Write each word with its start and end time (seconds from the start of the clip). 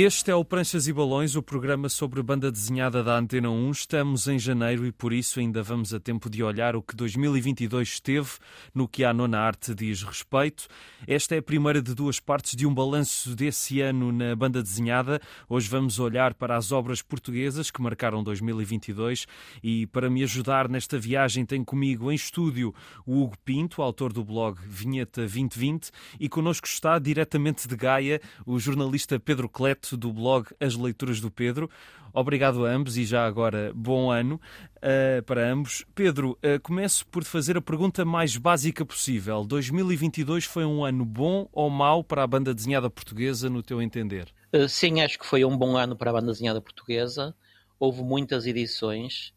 Este 0.00 0.30
é 0.30 0.34
o 0.36 0.44
Pranchas 0.44 0.86
e 0.86 0.92
Balões, 0.92 1.34
o 1.34 1.42
programa 1.42 1.88
sobre 1.88 2.22
banda 2.22 2.52
desenhada 2.52 3.02
da 3.02 3.18
Antena 3.18 3.50
1. 3.50 3.70
Estamos 3.72 4.28
em 4.28 4.38
janeiro 4.38 4.86
e 4.86 4.92
por 4.92 5.12
isso 5.12 5.40
ainda 5.40 5.60
vamos 5.60 5.92
a 5.92 5.98
tempo 5.98 6.30
de 6.30 6.40
olhar 6.40 6.76
o 6.76 6.82
que 6.82 6.94
2022 6.94 7.88
esteve 7.88 8.30
no 8.72 8.86
que 8.86 9.02
à 9.02 9.12
nona 9.12 9.40
arte 9.40 9.74
diz 9.74 10.04
respeito. 10.04 10.68
Esta 11.04 11.34
é 11.34 11.38
a 11.38 11.42
primeira 11.42 11.82
de 11.82 11.96
duas 11.96 12.20
partes 12.20 12.54
de 12.54 12.64
um 12.64 12.72
balanço 12.72 13.34
desse 13.34 13.80
ano 13.80 14.12
na 14.12 14.36
banda 14.36 14.62
desenhada. 14.62 15.20
Hoje 15.48 15.68
vamos 15.68 15.98
olhar 15.98 16.32
para 16.32 16.56
as 16.56 16.70
obras 16.70 17.02
portuguesas 17.02 17.68
que 17.68 17.82
marcaram 17.82 18.22
2022 18.22 19.26
e 19.64 19.88
para 19.88 20.08
me 20.08 20.22
ajudar 20.22 20.68
nesta 20.68 20.96
viagem 20.96 21.44
tem 21.44 21.64
comigo 21.64 22.12
em 22.12 22.14
estúdio 22.14 22.72
o 23.04 23.20
Hugo 23.20 23.36
Pinto, 23.44 23.82
autor 23.82 24.12
do 24.12 24.24
blog 24.24 24.60
Vinheta 24.64 25.22
2020 25.22 25.90
e 26.20 26.28
connosco 26.28 26.68
está 26.68 27.00
diretamente 27.00 27.66
de 27.66 27.74
Gaia 27.74 28.20
o 28.46 28.60
jornalista 28.60 29.18
Pedro 29.18 29.48
Cleto 29.48 29.87
do 29.96 30.12
blog 30.12 30.48
As 30.60 30.74
Leituras 30.74 31.20
do 31.20 31.30
Pedro. 31.30 31.70
Obrigado 32.12 32.64
a 32.64 32.70
ambos 32.70 32.96
e 32.96 33.04
já 33.04 33.26
agora 33.26 33.70
bom 33.74 34.10
ano 34.10 34.40
uh, 34.76 35.22
para 35.24 35.50
ambos. 35.50 35.84
Pedro, 35.94 36.38
uh, 36.44 36.60
começo 36.62 37.06
por 37.06 37.22
fazer 37.24 37.56
a 37.56 37.60
pergunta 37.60 38.04
mais 38.04 38.36
básica 38.36 38.84
possível. 38.84 39.44
2022 39.44 40.44
foi 40.44 40.64
um 40.64 40.84
ano 40.84 41.04
bom 41.04 41.48
ou 41.52 41.68
mau 41.68 42.02
para 42.02 42.22
a 42.22 42.26
banda 42.26 42.54
desenhada 42.54 42.88
portuguesa, 42.88 43.50
no 43.50 43.62
teu 43.62 43.82
entender? 43.82 44.28
Uh, 44.52 44.68
sim, 44.68 45.00
acho 45.00 45.18
que 45.18 45.26
foi 45.26 45.44
um 45.44 45.56
bom 45.56 45.76
ano 45.76 45.94
para 45.94 46.10
a 46.10 46.14
banda 46.14 46.32
desenhada 46.32 46.60
portuguesa. 46.60 47.34
Houve 47.78 48.02
muitas 48.02 48.44
edições, 48.44 49.32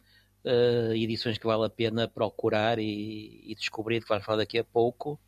edições 0.95 1.37
que 1.37 1.45
vale 1.45 1.65
a 1.65 1.69
pena 1.69 2.07
procurar 2.07 2.79
e, 2.79 3.43
e 3.45 3.53
descobrir, 3.53 4.01
que 4.01 4.09
vamos 4.09 4.25
falar 4.25 4.39
daqui 4.39 4.57
a 4.57 4.63
pouco. 4.63 5.19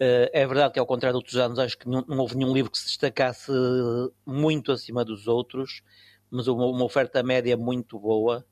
Uh, 0.00 0.26
é 0.32 0.46
verdade 0.46 0.74
que, 0.74 0.80
ao 0.80 0.86
contrário 0.86 1.14
de 1.14 1.18
outros 1.18 1.36
anos, 1.36 1.58
acho 1.58 1.78
que 1.78 1.88
não, 1.88 2.04
não, 2.08 2.18
houve 2.18 2.36
nenhum 2.36 2.52
livro 2.52 2.70
que 2.70 2.78
se 2.78 2.86
destacasse 2.86 3.52
muito 4.26 4.72
acima 4.72 5.04
dos 5.04 5.28
outros, 5.28 5.82
mas 6.30 6.48
uma, 6.48 6.66
uma 6.66 6.84
oferta 6.84 7.22
média 7.22 7.56
muito 7.56 7.98
boa. 7.98 8.44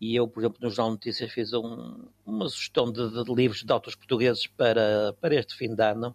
E 0.00 0.14
eu, 0.14 0.28
por 0.28 0.40
exemplo, 0.40 0.58
no 0.60 0.70
Jornal 0.70 0.92
Notícias 0.92 1.30
fiz 1.32 1.52
um, 1.52 2.06
uma 2.24 2.48
sugestão 2.48 2.90
de, 2.90 3.24
de, 3.24 3.34
livros 3.34 3.62
de 3.62 3.72
autores 3.72 3.96
portugueses 3.96 4.46
para, 4.46 5.14
para 5.20 5.34
este 5.34 5.54
fim 5.54 5.74
de 5.74 5.82
ano 5.82 6.14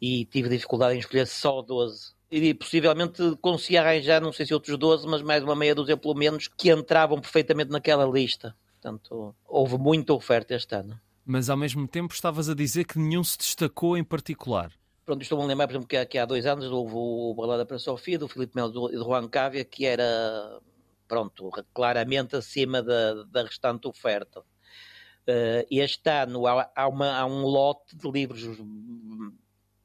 e 0.00 0.24
tive 0.26 0.48
dificuldade 0.48 0.96
em 0.96 0.98
escolher 0.98 1.26
só 1.26 1.62
12. 1.62 2.12
E 2.30 2.54
possivelmente 2.54 3.36
consegui 3.40 3.76
arranjar, 3.76 4.20
não 4.20 4.32
sei 4.32 4.44
se 4.46 4.54
outros 4.54 4.76
12, 4.76 5.06
mas 5.06 5.22
mais 5.22 5.42
uma 5.44 5.54
meia 5.54 5.74
dúzia 5.74 5.96
pelo 5.96 6.14
menos, 6.14 6.48
que 6.48 6.70
entravam 6.70 7.20
perfeitamente 7.20 7.70
naquela 7.70 8.04
lista. 8.04 8.56
Portanto, 8.80 9.34
houve 9.46 9.78
muita 9.78 10.12
oferta 10.12 10.54
este 10.54 10.74
ano. 10.74 10.98
Mas 11.24 11.48
ao 11.48 11.56
mesmo 11.56 11.86
tempo 11.86 12.12
estavas 12.12 12.48
a 12.48 12.54
dizer 12.54 12.84
que 12.84 12.98
nenhum 12.98 13.22
se 13.22 13.38
destacou 13.38 13.96
em 13.96 14.04
particular. 14.04 14.72
Pronto, 15.04 15.22
estou-me 15.22 15.44
a 15.44 15.46
lembrar, 15.46 15.66
por 15.66 15.72
exemplo, 15.72 15.88
que, 15.88 16.06
que 16.06 16.18
há 16.18 16.24
dois 16.24 16.46
anos 16.46 16.66
houve 16.66 16.94
o 16.94 17.34
Balada 17.34 17.66
para 17.66 17.78
Sofia, 17.78 18.18
do 18.18 18.28
Filipe 18.28 18.54
Melo 18.54 18.90
e 18.92 18.96
do 18.96 19.04
Juan 19.04 19.28
Cávia, 19.28 19.64
que 19.64 19.84
era, 19.84 20.60
pronto, 21.08 21.50
claramente 21.74 22.36
acima 22.36 22.82
da, 22.82 23.24
da 23.24 23.42
restante 23.42 23.88
oferta. 23.88 24.40
Uh, 24.40 25.66
este 25.70 26.08
ano 26.10 26.46
há, 26.46 26.70
há, 26.74 26.88
uma, 26.88 27.16
há 27.16 27.26
um 27.26 27.42
lote 27.42 27.96
de 27.96 28.10
livros 28.10 28.58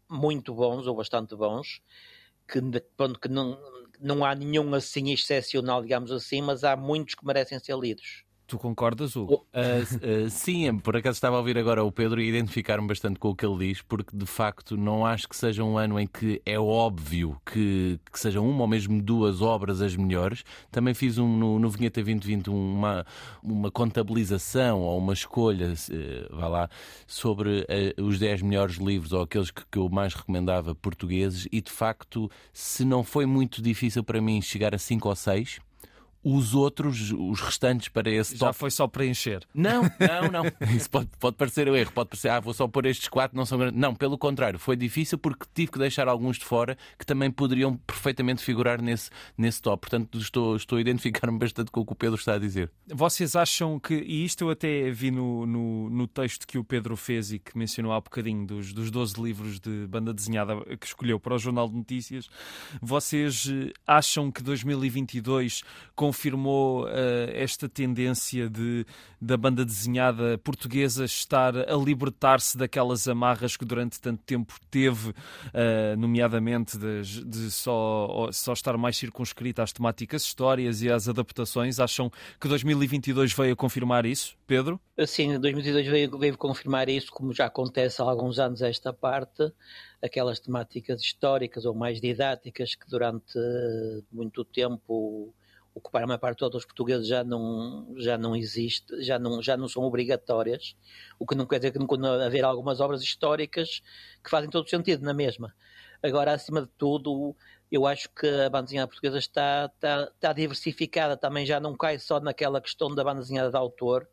muito 0.09 0.53
bons, 0.53 0.87
ou 0.87 0.95
bastante 0.95 1.35
bons, 1.35 1.81
que, 2.47 2.61
pronto, 2.95 3.19
que 3.19 3.27
não, 3.27 3.59
não 3.99 4.23
há 4.23 4.33
nenhum 4.35 4.73
assim 4.73 5.11
excepcional, 5.11 5.81
digamos 5.81 6.11
assim, 6.11 6.41
mas 6.41 6.63
há 6.63 6.75
muitos 6.75 7.15
que 7.15 7.25
merecem 7.25 7.59
ser 7.59 7.77
lidos. 7.77 8.23
Tu 8.47 8.57
concordas, 8.57 9.13
Hugo? 9.13 9.45
Uh, 9.53 10.25
uh, 10.25 10.29
sim, 10.29 10.77
por 10.79 10.95
acaso 10.95 11.17
estava 11.17 11.35
a 11.35 11.39
ouvir 11.39 11.57
agora 11.57 11.83
o 11.83 11.91
Pedro 11.91 12.21
e 12.21 12.29
identificar-me 12.29 12.87
bastante 12.87 13.19
com 13.19 13.27
o 13.27 13.35
que 13.35 13.45
ele 13.45 13.67
diz, 13.67 13.81
porque 13.81 14.15
de 14.15 14.25
facto 14.25 14.77
não 14.77 15.05
acho 15.05 15.27
que 15.27 15.35
seja 15.35 15.65
um 15.65 15.77
ano 15.77 15.99
em 15.99 16.07
que 16.07 16.41
é 16.45 16.57
óbvio 16.57 17.35
que, 17.45 17.99
que 18.09 18.17
sejam 18.17 18.49
uma 18.49 18.61
ou 18.61 18.67
mesmo 18.67 19.01
duas 19.01 19.41
obras 19.41 19.81
as 19.81 19.97
melhores. 19.97 20.45
Também 20.71 20.93
fiz 20.93 21.17
um, 21.17 21.27
no, 21.27 21.59
no 21.59 21.69
Vinheta 21.69 22.01
2020 22.01 22.49
uma, 22.49 23.05
uma 23.43 23.69
contabilização 23.69 24.79
ou 24.79 24.97
uma 24.97 25.11
escolha, 25.11 25.73
uh, 25.73 26.35
vá 26.37 26.47
lá, 26.47 26.69
sobre 27.05 27.67
uh, 27.97 28.01
os 28.01 28.17
10 28.17 28.43
melhores 28.43 28.77
livros 28.77 29.11
ou 29.11 29.23
aqueles 29.23 29.51
que, 29.51 29.61
que 29.69 29.77
eu 29.77 29.89
mais 29.89 30.13
recomendava 30.13 30.73
portugueses 30.73 31.49
e 31.51 31.59
de 31.59 31.71
facto, 31.71 32.31
se 32.53 32.85
não 32.85 33.03
foi 33.03 33.25
muito 33.25 33.61
difícil 33.61 34.05
para 34.05 34.21
mim 34.21 34.41
chegar 34.41 34.73
a 34.73 34.77
5 34.77 35.09
ou 35.09 35.15
6, 35.17 35.59
os 36.29 36.53
outros, 36.53 37.11
os 37.11 37.39
restantes 37.39 37.87
para 37.87 38.09
esse 38.09 38.35
Já 38.35 38.47
top. 38.47 38.59
foi 38.59 38.69
só 38.69 38.85
preencher. 38.85 39.43
Não, 39.53 39.83
não, 39.97 40.43
não. 40.43 40.75
Isso 40.75 40.89
pode, 40.89 41.07
pode 41.19 41.37
parecer 41.37 41.69
um 41.69 41.75
erro. 41.75 41.91
Pode 41.93 42.09
parecer, 42.09 42.29
ah, 42.29 42.39
vou 42.41 42.53
só 42.53 42.67
pôr 42.67 42.85
estes 42.85 43.07
quatro, 43.07 43.37
não 43.37 43.45
são 43.45 43.57
grandes. 43.57 43.79
Não, 43.79 43.95
pelo 43.95 44.17
contrário, 44.17 44.59
foi 44.59 44.75
difícil 44.75 45.17
porque 45.17 45.45
tive 45.53 45.71
que 45.71 45.79
deixar 45.79 46.07
alguns 46.09 46.37
de 46.37 46.43
fora 46.43 46.77
que 46.99 47.05
também 47.05 47.31
poderiam 47.31 47.77
perfeitamente 47.77 48.43
figurar 48.43 48.81
nesse, 48.81 49.09
nesse 49.37 49.61
top. 49.61 49.79
Portanto, 49.79 50.17
estou, 50.17 50.57
estou 50.57 50.77
a 50.77 50.81
identificar-me 50.81 51.39
bastante 51.39 51.71
com 51.71 51.79
o 51.79 51.85
que 51.85 51.93
o 51.93 51.95
Pedro 51.95 52.17
está 52.17 52.33
a 52.33 52.37
dizer. 52.37 52.69
Vocês 52.87 53.33
acham 53.33 53.79
que, 53.79 53.93
e 53.93 54.25
isto 54.25 54.43
eu 54.43 54.49
até 54.49 54.91
vi 54.91 55.11
no, 55.11 55.45
no, 55.45 55.89
no 55.89 56.07
texto 56.07 56.45
que 56.45 56.57
o 56.57 56.63
Pedro 56.63 56.97
fez 56.97 57.31
e 57.31 57.39
que 57.39 57.57
mencionou 57.57 57.93
há 57.93 58.01
bocadinho 58.01 58.45
dos, 58.45 58.73
dos 58.73 58.91
12 58.91 59.21
livros 59.21 59.59
de 59.61 59.87
banda 59.87 60.13
desenhada 60.13 60.57
que 60.75 60.85
escolheu 60.85 61.19
para 61.19 61.35
o 61.35 61.39
Jornal 61.39 61.69
de 61.69 61.75
Notícias, 61.75 62.29
vocês 62.81 63.47
eh, 63.49 63.71
acham 63.85 64.29
que 64.29 64.43
2022 64.43 65.61
confirmou 66.17 66.85
uh, 66.85 66.87
esta 67.31 67.69
tendência 67.69 68.49
de, 68.49 68.85
da 69.21 69.37
banda 69.37 69.63
desenhada 69.63 70.37
portuguesa 70.39 71.05
estar 71.05 71.55
a 71.55 71.75
libertar-se 71.75 72.57
daquelas 72.57 73.07
amarras 73.07 73.55
que 73.55 73.63
durante 73.63 74.01
tanto 74.01 74.23
tempo 74.23 74.55
teve, 74.71 75.09
uh, 75.11 75.95
nomeadamente 75.95 76.75
de, 76.75 77.23
de, 77.23 77.51
só, 77.51 78.29
só 78.31 78.53
estar 78.53 78.75
mais 78.77 78.97
circunscrita 78.97 79.61
às 79.61 79.71
temáticas 79.71 80.23
histórias 80.23 80.81
e 80.81 80.89
às 80.89 81.07
adaptações. 81.07 81.79
Acham 81.79 82.11
que 82.41 82.47
2022 82.47 83.31
veio 83.33 83.53
a 83.53 83.55
confirmar 83.55 84.05
isso, 84.05 84.35
Pedro? 84.47 84.79
Sim, 85.05 85.39
2022 85.39 85.87
veio, 85.87 86.17
veio 86.17 86.37
confirmar 86.37 86.89
isso, 86.89 87.11
como 87.11 87.31
já 87.31 87.45
acontece 87.45 88.01
há 88.01 88.05
alguns 88.05 88.39
anos 88.39 88.63
esta 88.63 88.91
parte, 88.91 89.51
aquelas 90.01 90.39
temáticas 90.39 90.99
históricas 90.99 91.63
ou 91.65 91.75
mais 91.75 92.01
didáticas 92.01 92.73
que 92.73 92.89
durante 92.89 93.37
muito 94.11 94.43
tempo 94.43 95.31
ocupar 95.77 96.03
a 96.03 96.07
maior 96.07 96.17
parte 96.17 96.39
dos 96.49 96.65
portugueses 96.65 97.07
já 97.07 97.23
não, 97.23 97.93
já 97.97 98.17
não 98.17 98.35
existe, 98.35 99.01
já 99.03 99.19
não, 99.19 99.41
já 99.41 99.55
não 99.55 99.67
são 99.67 99.83
obrigatórias, 99.83 100.75
o 101.19 101.25
que 101.25 101.35
não 101.35 101.45
quer 101.45 101.57
dizer 101.57 101.71
que 101.71 101.79
não 101.79 101.87
quando 101.87 102.05
haver 102.07 102.43
algumas 102.43 102.79
obras 102.79 103.01
históricas 103.01 103.81
que 104.23 104.29
fazem 104.29 104.49
todo 104.49 104.69
sentido 104.69 105.03
na 105.03 105.13
mesma. 105.13 105.53
Agora, 106.01 106.33
acima 106.33 106.61
de 106.61 106.69
tudo, 106.77 107.35
eu 107.71 107.85
acho 107.85 108.09
que 108.09 108.27
a 108.27 108.49
bandezinha 108.49 108.87
portuguesa 108.87 109.17
está, 109.19 109.71
está, 109.73 110.11
está 110.13 110.33
diversificada, 110.33 111.15
também 111.15 111.45
já 111.45 111.59
não 111.59 111.75
cai 111.75 111.99
só 111.99 112.19
naquela 112.19 112.59
questão 112.59 112.93
da 112.93 113.03
bandezinha 113.03 113.49
de 113.49 113.55
autor, 113.55 114.07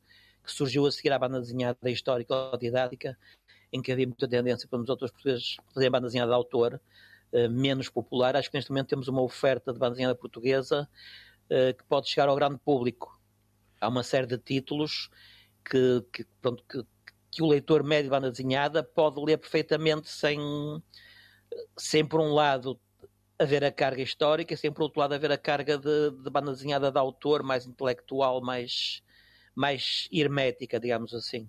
que 0.45 0.53
surgiu 0.53 0.87
a 0.87 0.93
seguir 0.93 1.13
à 1.13 1.19
bandezinha 1.19 1.77
histórica 1.85 2.35
ou 2.35 2.59
didática, 2.59 3.17
em 3.73 3.81
que 3.81 3.91
havia 3.91 4.07
muita 4.07 4.29
tendência 4.29 4.69
para 4.69 4.81
os 4.81 4.89
outros 4.89 5.11
portugueses 5.11 5.57
fazerem 5.69 5.91
bandezinha 5.91 6.27
de 6.27 6.33
autor, 6.33 6.81
eh, 7.33 7.49
menos 7.49 7.89
popular. 7.89 8.37
Acho 8.37 8.51
que 8.51 8.57
neste 8.57 8.71
momento 8.71 8.89
temos 8.89 9.09
uma 9.09 9.23
oferta 9.23 9.73
de 9.73 9.79
bandezinha 9.79 10.15
portuguesa 10.15 10.89
uh, 11.51 11.75
que 11.77 11.85
pode 11.85 12.09
chegar 12.09 12.29
ao 12.29 12.37
grande 12.37 12.59
público. 12.59 13.21
Há 13.81 13.89
uma 13.89 14.03
série 14.03 14.27
de 14.27 14.39
títulos 14.39 15.11
que, 15.65 16.05
que, 16.13 16.25
pronto, 16.41 16.65
que, 16.69 16.85
que 17.31 17.43
o 17.43 17.47
leitor 17.47 17.83
médio 17.83 18.05
de 18.05 18.11
banda 18.11 18.31
desenhada 18.31 18.83
pode 18.83 19.21
ler 19.21 19.39
perfeitamente 19.39 20.09
sem, 20.09 20.39
sem 21.77 22.07
por 22.07 22.21
um 22.21 22.33
lado 22.33 22.81
haver 23.39 23.65
a 23.65 23.73
carga 23.73 24.03
histórica, 24.03 24.57
sem 24.57 24.73
por 24.73 24.83
outro 24.83 25.01
lado 25.01 25.15
haver 25.15 25.33
a 25.33 25.39
carga 25.39 25.77
de, 25.77 26.11
de 26.11 26.31
banda 26.31 26.53
desenhada 26.53 26.91
de 26.91 26.99
autor 26.99 27.43
mais 27.43 27.67
intelectual, 27.67 28.41
mais, 28.41 29.03
mais 29.55 30.09
hermética, 30.13 30.79
digamos 30.79 31.13
assim. 31.13 31.49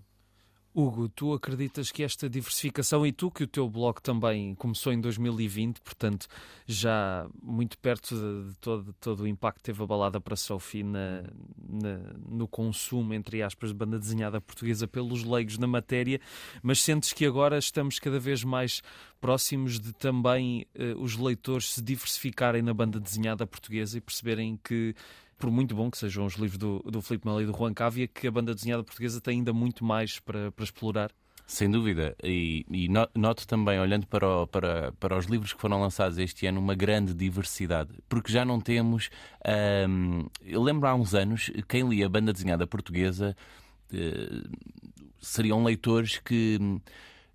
Hugo, 0.76 1.08
tu 1.08 1.32
acreditas 1.32 1.90
que 1.90 2.04
esta 2.04 2.30
diversificação, 2.30 3.08
e 3.08 3.14
tu 3.14 3.32
que 3.32 3.46
o 3.46 3.48
teu 3.48 3.70
blog 3.70 4.02
também 4.02 4.54
começou 4.56 4.92
em 4.92 5.00
2020, 5.00 5.80
portanto, 5.80 6.28
já 6.68 7.26
muito 7.42 7.78
perto 7.78 8.14
de, 8.14 8.50
de 8.50 8.58
todo, 8.58 8.94
todo 9.00 9.24
o 9.24 9.28
impacto 9.28 9.60
que 9.60 9.64
teve 9.64 9.82
a 9.82 9.86
balada 9.86 10.20
para 10.20 10.36
Sophie 10.36 10.84
na, 10.84 11.24
na, 11.58 11.98
no 12.28 12.46
consumo, 12.46 13.14
entre 13.14 13.42
aspas, 13.42 13.70
de 13.70 13.76
banda 13.76 13.98
desenhada 13.98 14.42
portuguesa 14.42 14.86
pelos 14.86 15.24
leigos 15.24 15.58
na 15.58 15.66
matéria, 15.66 16.20
mas 16.62 16.82
sentes 16.82 17.14
que 17.14 17.26
agora 17.26 17.58
estamos 17.58 17.98
cada 17.98 18.20
vez 18.20 18.44
mais 18.44 18.82
próximos 19.22 19.80
de 19.80 19.94
também 19.94 20.68
uh, 20.78 21.02
os 21.02 21.16
leitores 21.16 21.72
se 21.74 21.82
diversificarem 21.82 22.62
na 22.62 22.74
banda 22.74 23.00
desenhada 23.00 23.48
portuguesa 23.48 23.98
e 23.98 24.02
perceberem 24.02 24.60
que 24.62 24.94
por 25.38 25.52
muito 25.52 25.76
bom 25.76 25.90
que 25.92 25.98
sejam 25.98 26.26
os 26.26 26.36
livros 26.36 26.58
do, 26.58 26.80
do 26.80 27.02
Filipe 27.02 27.28
Melo 27.28 27.42
e 27.42 27.46
do 27.46 27.54
Juan 27.56 27.74
Cávia, 27.74 28.08
que 28.08 28.28
a 28.28 28.32
banda 28.32 28.54
desenhada 28.54 28.84
portuguesa 28.84 29.20
tem 29.22 29.40
ainda 29.40 29.54
muito 29.54 29.84
mais 29.84 30.20
para, 30.20 30.52
para 30.52 30.64
explorar. 30.64 31.12
Sem 31.48 31.70
dúvida, 31.70 32.16
e, 32.24 32.66
e 32.72 32.90
noto 32.90 33.48
também, 33.48 33.80
olhando 33.80 34.08
para, 34.08 34.28
o, 34.28 34.48
para, 34.48 34.92
para 34.94 35.16
os 35.16 35.26
livros 35.26 35.54
que 35.54 35.62
foram 35.62 35.80
lançados 35.80 36.18
este 36.18 36.48
ano, 36.48 36.60
uma 36.60 36.74
grande 36.74 37.14
diversidade, 37.14 37.92
porque 38.10 38.32
já 38.32 38.44
não 38.44 38.60
temos. 38.60 39.12
Hum, 39.88 40.26
eu 40.44 40.64
lembro 40.64 40.90
há 40.90 40.96
uns 40.96 41.14
anos, 41.14 41.52
quem 41.68 41.88
lia 41.88 42.08
a 42.08 42.10
banda 42.10 42.34
desenhada 42.34 42.66
portuguesa 42.66 43.38
uh, 43.94 44.58
seriam 45.22 45.64
leitores 45.64 46.18
que 46.18 46.60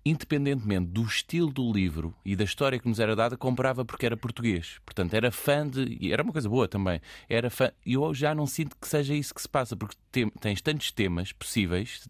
independentemente 0.05 0.87
do 0.87 1.03
estilo 1.03 1.51
do 1.51 1.71
livro 1.71 2.13
e 2.25 2.35
da 2.35 2.43
história 2.43 2.79
que 2.79 2.87
nos 2.87 2.99
era 2.99 3.15
dada, 3.15 3.37
comprava 3.37 3.85
porque 3.85 4.05
era 4.05 4.17
português. 4.17 4.79
Portanto, 4.85 5.13
era 5.13 5.31
fã 5.31 5.67
de. 5.67 5.97
E 5.99 6.11
era 6.11 6.23
uma 6.23 6.31
coisa 6.31 6.49
boa 6.49 6.67
também. 6.67 6.99
Era 7.29 7.49
fã. 7.49 7.71
E 7.85 7.93
eu 7.93 8.13
já 8.13 8.33
não 8.33 8.47
sinto 8.47 8.75
que 8.79 8.87
seja 8.87 9.13
isso 9.13 9.33
que 9.33 9.41
se 9.41 9.49
passa, 9.49 9.75
porque 9.75 9.95
tens 10.39 10.61
tantos 10.61 10.91
temas 10.91 11.31
possíveis. 11.31 12.07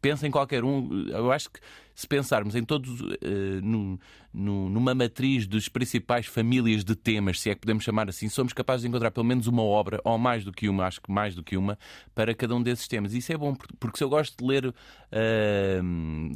Pensa 0.00 0.26
em 0.26 0.30
qualquer 0.30 0.64
um. 0.64 1.08
Eu 1.08 1.30
acho 1.30 1.50
que 1.50 1.60
se 1.94 2.06
pensarmos 2.06 2.54
em 2.54 2.62
todos, 2.62 3.00
uh, 3.00 3.16
no, 3.62 3.98
no, 4.32 4.68
numa 4.68 4.94
matriz 4.94 5.46
das 5.46 5.68
principais 5.68 6.26
famílias 6.26 6.84
de 6.84 6.94
temas, 6.94 7.40
se 7.40 7.50
é 7.50 7.54
que 7.54 7.60
podemos 7.60 7.84
chamar 7.84 8.08
assim, 8.08 8.28
somos 8.28 8.52
capazes 8.52 8.82
de 8.82 8.88
encontrar 8.88 9.10
pelo 9.10 9.26
menos 9.26 9.46
uma 9.46 9.62
obra, 9.62 10.00
ou 10.04 10.16
mais 10.16 10.44
do 10.44 10.52
que 10.52 10.68
uma, 10.68 10.86
acho 10.86 11.00
que 11.00 11.10
mais 11.10 11.34
do 11.34 11.42
que 11.42 11.56
uma, 11.56 11.78
para 12.14 12.34
cada 12.34 12.54
um 12.54 12.62
desses 12.62 12.88
temas. 12.88 13.12
Isso 13.12 13.32
é 13.32 13.36
bom, 13.36 13.54
porque 13.78 13.98
se 13.98 14.04
eu 14.04 14.08
gosto 14.08 14.36
de 14.36 14.44
ler 14.44 14.66
uh, 14.66 14.74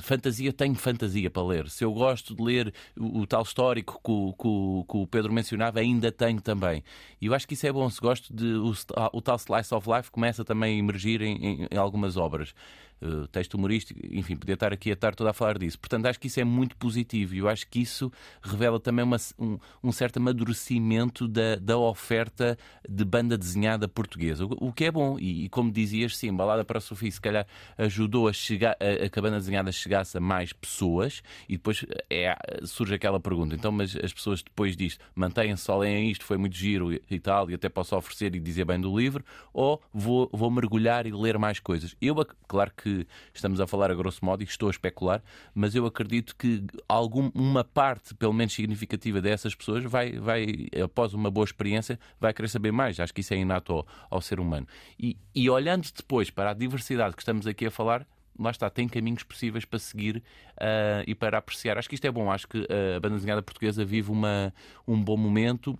fantasia, 0.03 0.53
tenho 0.53 0.75
fantasia 0.75 1.31
para 1.31 1.43
ler. 1.43 1.69
Se 1.71 1.85
eu 1.85 1.93
gosto 1.93 2.35
de 2.35 2.43
ler 2.43 2.75
o, 2.99 3.21
o 3.21 3.27
tal 3.27 3.43
histórico 3.43 4.01
que 4.05 4.11
o, 4.11 4.85
que, 4.85 4.97
o, 4.97 5.07
Pedro 5.07 5.33
mencionava, 5.33 5.81
ainda 5.81 6.13
tenho 6.13 6.41
também. 6.41 6.83
E 7.21 7.27
eu 7.27 7.35
acho 7.35 7.47
que 7.47 7.55
isso 7.55 7.67
é 7.67 7.73
bom. 7.73 7.89
Se 7.89 8.01
gosto 8.01 8.35
de. 8.35 8.47
O, 8.55 8.75
o 9.13 9.21
tal 9.21 9.37
Slice 9.37 9.75
of 9.75 9.89
Life 9.91 10.11
começa 10.11 10.45
também 10.45 10.77
a 10.77 10.79
emergir 10.79 11.23
em, 11.23 11.37
em, 11.37 11.69
em 11.71 11.77
algumas 11.77 12.17
obras. 12.17 12.55
Uh, 13.01 13.29
texto 13.29 13.55
humorístico, 13.55 14.01
enfim, 14.11 14.37
podia 14.37 14.55
estar 14.55 14.73
aqui 14.73 14.89
a 14.89 14.95
estar 14.95 15.15
toda 15.15 15.29
a 15.29 15.33
falar 15.35 15.59
disso. 15.59 15.79
Portanto, 15.79 16.07
acho 16.07 16.19
que 16.19 16.29
isso 16.29 16.41
é 16.41 16.45
muito 16.45 16.75
positivo 16.79 17.35
e 17.35 17.39
eu 17.39 17.49
acho 17.49 17.69
que 17.69 17.81
isso 17.81 18.11
revela 18.41 18.81
também 18.81 19.05
uma, 19.05 19.19
um, 19.39 19.59
um, 19.85 19.93
certo 19.93 20.17
amadurecimento 20.17 21.29
da, 21.29 21.57
da 21.57 21.77
oferta 21.77 22.57
de 22.89 23.05
banda 23.05 23.37
desenhada 23.37 23.87
portuguesa, 23.87 24.47
o, 24.47 24.69
o 24.69 24.73
que 24.73 24.87
é 24.87 24.91
bom. 24.91 25.19
E, 25.19 25.45
e, 25.45 25.49
como 25.51 25.71
dizias, 25.71 26.17
sim, 26.17 26.35
Balada 26.35 26.65
para 26.65 26.79
a 26.79 26.81
Sofia 26.81 27.11
se 27.11 27.21
calhar 27.21 27.47
ajudou 27.77 28.29
a, 28.29 28.33
chegar, 28.33 28.77
a, 28.81 29.05
a 29.05 29.09
que 29.11 29.19
a 29.19 29.23
banda 29.23 29.37
desenhada 29.37 29.71
chegasse 29.71 30.17
a 30.17 30.21
mais 30.21 30.55
pessoas 30.55 31.23
e 31.49 31.59
depois 31.59 31.85
é, 32.09 32.35
surge 32.65 32.95
aquela 32.95 33.21
pergunta: 33.21 33.55
então, 33.55 33.71
mas 33.71 33.95
as 33.95 34.13
pessoas 34.13 34.43
depois 34.43 34.75
disto 34.75 35.05
mantêm-se 35.15 35.63
só 35.63 35.77
leem 35.77 36.11
isto, 36.11 36.25
foi 36.25 36.39
muito 36.39 36.57
giro 36.57 36.93
e 36.93 37.21
tal, 37.21 37.51
e 37.51 37.55
até 37.55 37.69
posso 37.69 37.95
oferecer 37.95 38.35
e 38.35 38.41
dizer 38.41 38.65
bem 38.65 38.81
do 38.81 38.97
livro, 38.97 39.23
ou 39.53 39.83
vou, 39.93 40.31
vou 40.33 40.51
mergulhar 40.51 41.07
e 41.07 41.13
ler 41.13 41.39
mais 41.39 41.61
coisas? 41.61 41.95
Eu, 42.01 42.17
claro 42.49 42.73
que 42.75 42.86
que 42.87 43.07
estamos 43.35 43.61
a 43.61 43.67
falar 43.67 43.91
a 43.91 43.95
grosso 43.95 44.25
modo 44.25 44.43
e 44.43 44.45
estou 44.45 44.69
a 44.69 44.71
especular, 44.71 45.21
mas 45.53 45.75
eu 45.75 45.85
acredito 45.87 46.37
que 46.37 46.63
algum, 46.89 47.31
uma 47.35 47.65
parte, 47.65 48.15
pelo 48.15 48.33
menos 48.33 48.55
significativa, 48.55 49.21
dessas 49.21 49.57
pessoas 49.57 49.83
vai, 49.83 50.13
vai, 50.13 50.69
após 50.85 51.13
uma 51.13 51.29
boa 51.29 51.45
experiência, 51.45 51.99
vai 52.21 52.33
querer 52.33 52.49
saber 52.49 52.71
mais. 52.71 53.01
Acho 53.01 53.13
que 53.13 53.23
isso 53.23 53.35
é 53.35 53.37
inato 53.39 53.73
ao, 53.73 53.87
ao 54.09 54.21
ser 54.21 54.39
humano. 54.39 54.69
E, 54.99 55.17
e 55.35 55.51
olhando 55.51 55.89
depois 55.97 56.31
para 56.31 56.51
a 56.51 56.55
diversidade 56.55 57.17
que 57.17 57.23
estamos 57.23 57.47
aqui 57.47 57.67
a 57.67 57.71
falar, 57.71 58.07
lá 58.39 58.51
está, 58.51 58.71
tem 58.71 58.87
caminhos 58.89 59.25
possíveis 59.25 59.65
para 59.65 59.79
seguir 59.79 60.19
uh, 60.19 61.03
e 61.07 61.15
para 61.15 61.39
apreciar. 61.39 61.79
Acho 61.79 61.89
que 61.89 61.97
isto 61.97 62.07
é 62.07 62.11
bom, 62.11 62.31
acho 62.31 62.47
que 62.47 62.59
a 62.97 63.01
banda 63.01 63.17
desenhada 63.17 63.43
portuguesa 63.43 63.85
vive 63.85 64.13
uma, 64.13 64.55
um 64.87 65.03
bom 65.03 65.17
momento 65.17 65.77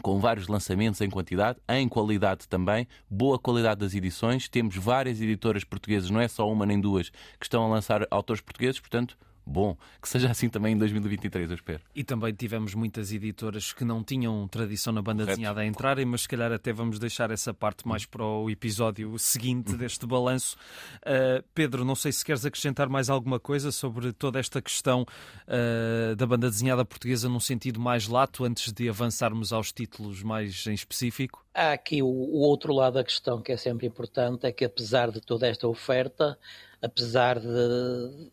com 0.00 0.18
vários 0.18 0.48
lançamentos 0.48 1.00
em 1.00 1.10
quantidade, 1.10 1.58
em 1.68 1.88
qualidade 1.88 2.48
também, 2.48 2.86
boa 3.10 3.38
qualidade 3.38 3.80
das 3.80 3.94
edições. 3.94 4.48
Temos 4.48 4.76
várias 4.76 5.20
editoras 5.20 5.64
portuguesas, 5.64 6.10
não 6.10 6.20
é 6.20 6.28
só 6.28 6.50
uma 6.50 6.64
nem 6.64 6.80
duas, 6.80 7.10
que 7.10 7.44
estão 7.44 7.64
a 7.64 7.68
lançar 7.68 8.06
autores 8.10 8.40
portugueses, 8.40 8.80
portanto, 8.80 9.16
bom. 9.44 9.76
Que 10.00 10.08
seja 10.08 10.30
assim 10.30 10.48
também 10.48 10.74
em 10.74 10.78
2023, 10.78 11.50
eu 11.50 11.54
espero. 11.54 11.82
E 11.94 12.04
também 12.04 12.32
tivemos 12.32 12.74
muitas 12.74 13.12
editoras 13.12 13.72
que 13.72 13.84
não 13.84 14.02
tinham 14.02 14.46
tradição 14.48 14.92
na 14.92 15.02
banda 15.02 15.24
Correto. 15.24 15.36
desenhada 15.36 15.60
a 15.60 15.66
entrarem, 15.66 16.04
mas 16.04 16.22
se 16.22 16.28
calhar 16.28 16.52
até 16.52 16.72
vamos 16.72 16.98
deixar 16.98 17.30
essa 17.30 17.52
parte 17.52 17.86
mais 17.86 18.04
para 18.06 18.24
o 18.24 18.50
episódio 18.50 19.18
seguinte 19.18 19.74
deste 19.76 20.06
balanço. 20.06 20.56
Uh, 20.98 21.42
Pedro, 21.54 21.84
não 21.84 21.94
sei 21.94 22.12
se 22.12 22.24
queres 22.24 22.44
acrescentar 22.44 22.88
mais 22.88 23.10
alguma 23.10 23.38
coisa 23.38 23.72
sobre 23.72 24.12
toda 24.12 24.38
esta 24.38 24.60
questão 24.60 25.02
uh, 25.02 26.16
da 26.16 26.26
banda 26.26 26.48
desenhada 26.48 26.84
portuguesa 26.84 27.28
num 27.28 27.40
sentido 27.40 27.80
mais 27.80 28.08
lato, 28.08 28.44
antes 28.44 28.72
de 28.72 28.88
avançarmos 28.88 29.52
aos 29.52 29.72
títulos 29.72 30.22
mais 30.22 30.66
em 30.66 30.74
específico? 30.74 31.44
Há 31.54 31.72
aqui 31.72 32.02
o, 32.02 32.06
o 32.06 32.40
outro 32.40 32.72
lado 32.72 32.94
da 32.94 33.04
questão 33.04 33.40
que 33.42 33.52
é 33.52 33.56
sempre 33.56 33.86
importante, 33.86 34.46
é 34.46 34.52
que 34.52 34.64
apesar 34.64 35.10
de 35.10 35.20
toda 35.20 35.46
esta 35.46 35.68
oferta, 35.68 36.38
apesar 36.80 37.38
de 37.38 38.30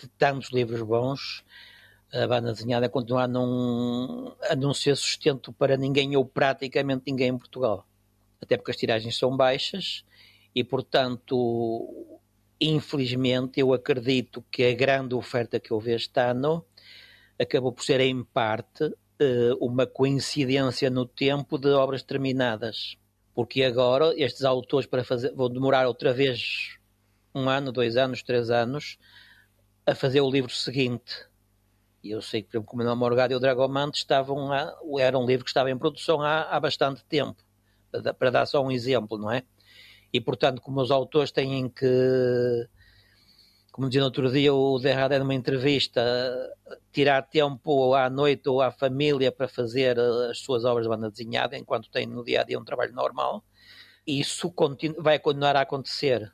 de 0.00 0.08
tantos 0.08 0.50
livros 0.50 0.82
bons, 0.82 1.44
a 2.12 2.26
banda 2.26 2.52
desenhada 2.52 2.88
continua 2.88 3.24
a 3.24 3.28
não, 3.28 4.36
a 4.48 4.56
não 4.56 4.74
ser 4.74 4.96
sustento 4.96 5.52
para 5.52 5.76
ninguém 5.76 6.16
ou 6.16 6.24
praticamente 6.24 7.04
ninguém 7.06 7.28
em 7.28 7.38
Portugal. 7.38 7.86
Até 8.42 8.56
porque 8.56 8.72
as 8.72 8.76
tiragens 8.76 9.16
são 9.16 9.36
baixas 9.36 10.04
e, 10.54 10.64
portanto, 10.64 12.10
infelizmente, 12.60 13.60
eu 13.60 13.72
acredito 13.72 14.44
que 14.50 14.64
a 14.64 14.74
grande 14.74 15.14
oferta 15.14 15.60
que 15.60 15.72
houve 15.72 15.92
este 15.92 16.18
ano 16.18 16.64
acabou 17.38 17.72
por 17.72 17.84
ser, 17.84 18.00
em 18.00 18.24
parte, 18.24 18.92
eh, 19.18 19.52
uma 19.60 19.86
coincidência 19.86 20.90
no 20.90 21.06
tempo 21.06 21.58
de 21.58 21.68
obras 21.68 22.02
terminadas. 22.02 22.96
Porque 23.34 23.62
agora 23.62 24.12
estes 24.16 24.44
autores 24.44 24.88
para 24.88 25.04
fazer 25.04 25.32
vão 25.32 25.48
demorar 25.48 25.86
outra 25.86 26.12
vez 26.12 26.76
um 27.34 27.48
ano, 27.48 27.70
dois 27.70 27.96
anos, 27.96 28.22
três 28.22 28.50
anos 28.50 28.98
a 29.86 29.94
fazer 29.94 30.20
o 30.20 30.30
livro 30.30 30.50
seguinte. 30.50 31.26
E 32.02 32.10
eu 32.10 32.22
sei 32.22 32.42
que, 32.42 32.48
por 32.48 32.58
exemplo, 32.58 32.92
o 32.92 32.96
Morgado 32.96 33.32
e 33.32 33.36
o 33.36 33.40
Dragomante 33.40 33.98
estavam 33.98 34.52
a, 34.52 34.74
era 34.98 35.18
um 35.18 35.26
livro 35.26 35.44
que 35.44 35.50
estava 35.50 35.70
em 35.70 35.76
produção 35.76 36.22
há, 36.22 36.42
há 36.42 36.58
bastante 36.58 37.04
tempo, 37.04 37.42
para, 37.90 38.14
para, 38.14 38.30
dar 38.30 38.46
só 38.46 38.62
um 38.62 38.70
exemplo, 38.70 39.18
não 39.18 39.30
é? 39.30 39.42
E, 40.12 40.20
portanto, 40.20 40.62
como 40.62 40.80
os 40.80 40.90
autores 40.90 41.30
têm 41.30 41.68
que, 41.68 42.68
como 43.70 43.88
dizia 43.88 44.00
no 44.00 44.06
outro 44.06 44.30
dia 44.32 44.52
o 44.52 44.78
Derrada 44.78 45.18
numa 45.18 45.34
entrevista, 45.34 46.02
tirar 46.90 47.22
tempo 47.22 47.94
à 47.94 48.08
noite 48.08 48.48
ou 48.48 48.62
à 48.62 48.72
família 48.72 49.30
para 49.30 49.46
fazer 49.46 49.98
as 49.98 50.38
suas 50.38 50.64
obras 50.64 50.86
de 50.86 50.90
banda 50.90 51.10
desenhada, 51.10 51.56
enquanto 51.56 51.90
têm 51.90 52.06
no 52.06 52.24
dia 52.24 52.40
a 52.40 52.44
dia 52.44 52.58
um 52.58 52.64
trabalho 52.64 52.94
normal, 52.94 53.44
isso 54.06 54.52
vai 54.98 55.18
continuar 55.18 55.54
a 55.56 55.60
acontecer 55.60 56.32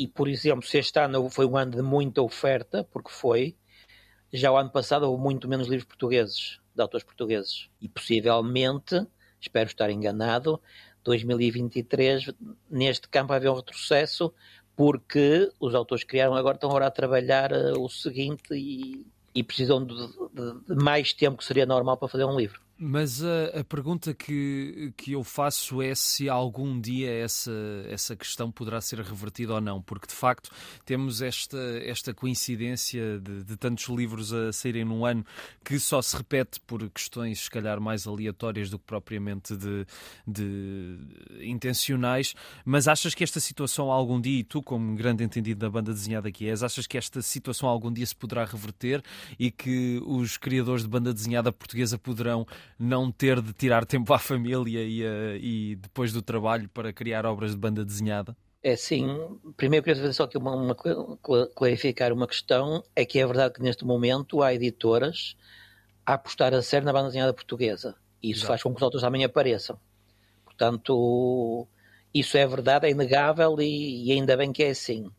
e, 0.00 0.08
por 0.08 0.28
exemplo, 0.28 0.66
se 0.66 0.78
este 0.78 0.98
ano 0.98 1.28
foi 1.28 1.44
um 1.44 1.58
ano 1.58 1.72
de 1.72 1.82
muita 1.82 2.22
oferta, 2.22 2.82
porque 2.84 3.10
foi, 3.10 3.54
já 4.32 4.50
o 4.50 4.56
ano 4.56 4.70
passado 4.70 5.02
houve 5.02 5.22
muito 5.22 5.46
menos 5.46 5.68
livros 5.68 5.86
portugueses, 5.86 6.58
de 6.74 6.80
autores 6.80 7.04
portugueses. 7.04 7.68
E 7.82 7.86
possivelmente, 7.86 9.06
espero 9.38 9.68
estar 9.68 9.90
enganado, 9.90 10.58
2023, 11.04 12.32
neste 12.70 13.08
campo 13.10 13.28
vai 13.28 13.36
haver 13.36 13.50
um 13.50 13.56
retrocesso, 13.56 14.32
porque 14.74 15.52
os 15.60 15.74
autores 15.74 16.02
criaram 16.02 16.34
agora 16.34 16.54
estão 16.54 16.70
agora 16.70 16.86
a 16.86 16.90
trabalhar 16.90 17.52
uh, 17.52 17.78
o 17.78 17.90
seguinte 17.90 18.54
e, 18.54 19.06
e 19.34 19.42
precisam 19.42 19.84
de, 19.84 19.94
de, 19.94 20.64
de 20.66 20.82
mais 20.82 21.12
tempo 21.12 21.36
que 21.36 21.44
seria 21.44 21.66
normal 21.66 21.98
para 21.98 22.08
fazer 22.08 22.24
um 22.24 22.38
livro. 22.38 22.62
Mas 22.82 23.22
a, 23.22 23.60
a, 23.60 23.64
pergunta 23.64 24.14
que, 24.14 24.94
que 24.96 25.12
eu 25.12 25.22
faço 25.22 25.82
é 25.82 25.94
se 25.94 26.30
algum 26.30 26.80
dia 26.80 27.12
essa, 27.12 27.52
essa 27.86 28.16
questão 28.16 28.50
poderá 28.50 28.80
ser 28.80 29.00
revertida 29.00 29.52
ou 29.52 29.60
não, 29.60 29.82
porque 29.82 30.06
de 30.06 30.14
facto 30.14 30.50
temos 30.86 31.20
esta, 31.20 31.58
esta 31.84 32.14
coincidência 32.14 33.20
de, 33.20 33.44
de 33.44 33.56
tantos 33.58 33.86
livros 33.90 34.32
a 34.32 34.50
saírem 34.50 34.86
num 34.86 35.04
ano 35.04 35.26
que 35.62 35.78
só 35.78 36.00
se 36.00 36.16
repete 36.16 36.58
por 36.60 36.88
questões, 36.88 37.40
se 37.40 37.50
calhar, 37.50 37.78
mais 37.82 38.06
aleatórias 38.06 38.70
do 38.70 38.78
que 38.78 38.86
propriamente 38.86 39.54
de, 39.54 39.84
de 40.26 40.96
intencionais. 41.42 42.34
Mas 42.64 42.88
achas 42.88 43.14
que 43.14 43.22
esta 43.22 43.40
situação 43.40 43.90
algum 43.90 44.18
dia, 44.18 44.40
e 44.40 44.42
tu, 44.42 44.62
como 44.62 44.96
grande 44.96 45.22
entendido 45.22 45.60
da 45.60 45.68
banda 45.68 45.92
desenhada 45.92 46.32
que 46.32 46.48
és, 46.48 46.62
achas 46.62 46.86
que 46.86 46.96
esta 46.96 47.20
situação 47.20 47.68
algum 47.68 47.92
dia 47.92 48.06
se 48.06 48.16
poderá 48.16 48.42
reverter 48.46 49.02
e 49.38 49.50
que 49.50 50.00
os 50.06 50.38
criadores 50.38 50.82
de 50.82 50.88
banda 50.88 51.12
desenhada 51.12 51.52
portuguesa 51.52 51.98
poderão 51.98 52.46
não 52.78 53.10
ter 53.10 53.40
de 53.40 53.52
tirar 53.52 53.84
tempo 53.84 54.12
à 54.14 54.18
família 54.18 54.82
e, 54.82 55.02
uh, 55.04 55.36
e 55.36 55.76
depois 55.76 56.12
do 56.12 56.22
trabalho 56.22 56.68
para 56.68 56.92
criar 56.92 57.26
obras 57.26 57.52
de 57.52 57.56
banda 57.56 57.84
desenhada? 57.84 58.36
É 58.62 58.76
sim. 58.76 59.06
Primeiro 59.56 59.82
queria 59.82 60.00
fazer 60.02 60.12
só 60.12 60.24
aqui 60.24 60.36
uma, 60.36 60.54
uma, 60.54 60.76
clarificar 61.54 62.12
uma 62.12 62.26
questão. 62.26 62.82
É 62.94 63.04
que 63.06 63.18
é 63.18 63.26
verdade 63.26 63.54
que 63.54 63.62
neste 63.62 63.84
momento 63.84 64.42
há 64.42 64.52
editoras 64.52 65.34
a 66.04 66.14
apostar 66.14 66.52
a 66.52 66.60
sério 66.60 66.84
na 66.84 66.92
banda 66.92 67.06
desenhada 67.06 67.32
portuguesa. 67.32 67.94
E 68.22 68.30
isso 68.30 68.40
Exato. 68.40 68.48
faz 68.48 68.62
com 68.62 68.70
que 68.70 68.76
os 68.76 68.82
autores 68.82 69.02
também 69.02 69.24
apareçam. 69.24 69.78
Portanto, 70.44 71.66
isso 72.12 72.36
é 72.36 72.46
verdade, 72.46 72.86
é 72.86 72.90
inegável 72.90 73.58
e, 73.60 74.08
e 74.08 74.12
ainda 74.12 74.36
bem 74.36 74.52
que 74.52 74.62
é 74.62 74.70
assim. 74.70 75.10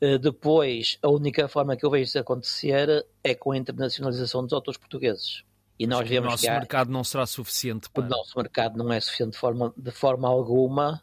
Uh, 0.00 0.18
depois, 0.18 0.98
a 1.02 1.08
única 1.10 1.46
forma 1.48 1.76
que 1.76 1.84
eu 1.84 1.90
vejo 1.90 2.04
isso 2.04 2.18
acontecer 2.18 3.06
é 3.22 3.34
com 3.34 3.52
a 3.52 3.58
internacionalização 3.58 4.42
dos 4.42 4.54
autores 4.54 4.78
portugueses. 4.78 5.44
E 5.78 5.86
nós 5.86 6.08
vemos 6.08 6.28
o 6.28 6.30
nosso 6.30 6.42
que 6.44 6.48
há... 6.48 6.54
mercado 6.54 6.90
não 6.90 7.02
será 7.02 7.26
suficiente 7.26 7.90
para... 7.90 8.04
O 8.04 8.08
nosso 8.08 8.36
mercado 8.36 8.78
não 8.78 8.92
é 8.92 9.00
suficiente 9.00 9.32
de 9.32 9.38
forma, 9.38 9.74
de 9.76 9.90
forma 9.90 10.28
alguma 10.28 11.02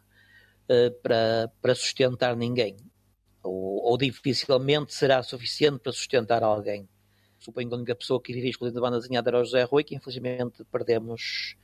uh, 0.69 0.91
para, 1.01 1.51
para 1.61 1.75
sustentar 1.75 2.35
ninguém. 2.35 2.77
Ou, 3.43 3.83
ou, 3.83 3.97
dificilmente 3.97 4.93
será 4.93 5.21
suficiente 5.23 5.79
para 5.79 5.91
sustentar 5.91 6.43
alguém. 6.43 6.87
Suponho 7.39 7.67
que 7.67 7.73
a 7.73 7.77
única 7.77 7.95
pessoa 7.95 8.21
que 8.21 8.33
vivia 8.33 8.51
exclusiva 8.51 8.79
da 8.79 8.87
banda 8.87 8.99
desenhada 8.99 9.29
era 9.29 9.41
o 9.41 9.43
José 9.43 9.63
Rui, 9.63 9.83
que 9.83 9.95
infelizmente 9.95 10.63
perdemos 10.71 11.55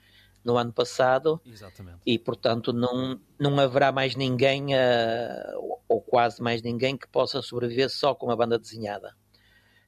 no 0.43 0.57
ano 0.57 0.73
passado. 0.73 1.39
Exatamente. 1.45 1.99
E, 2.05 2.17
portanto, 2.17 2.73
não, 2.73 3.19
não 3.39 3.59
haverá 3.59 3.91
mais 3.91 4.15
ninguém, 4.15 4.73
uh, 4.73 5.77
ou 5.87 6.01
quase 6.01 6.41
mais 6.41 6.61
ninguém, 6.61 6.97
que 6.97 7.07
possa 7.07 7.41
sobreviver 7.41 7.89
só 7.89 8.15
com 8.15 8.31
a 8.31 8.35
banda 8.35 8.57
desenhada. 8.57 9.15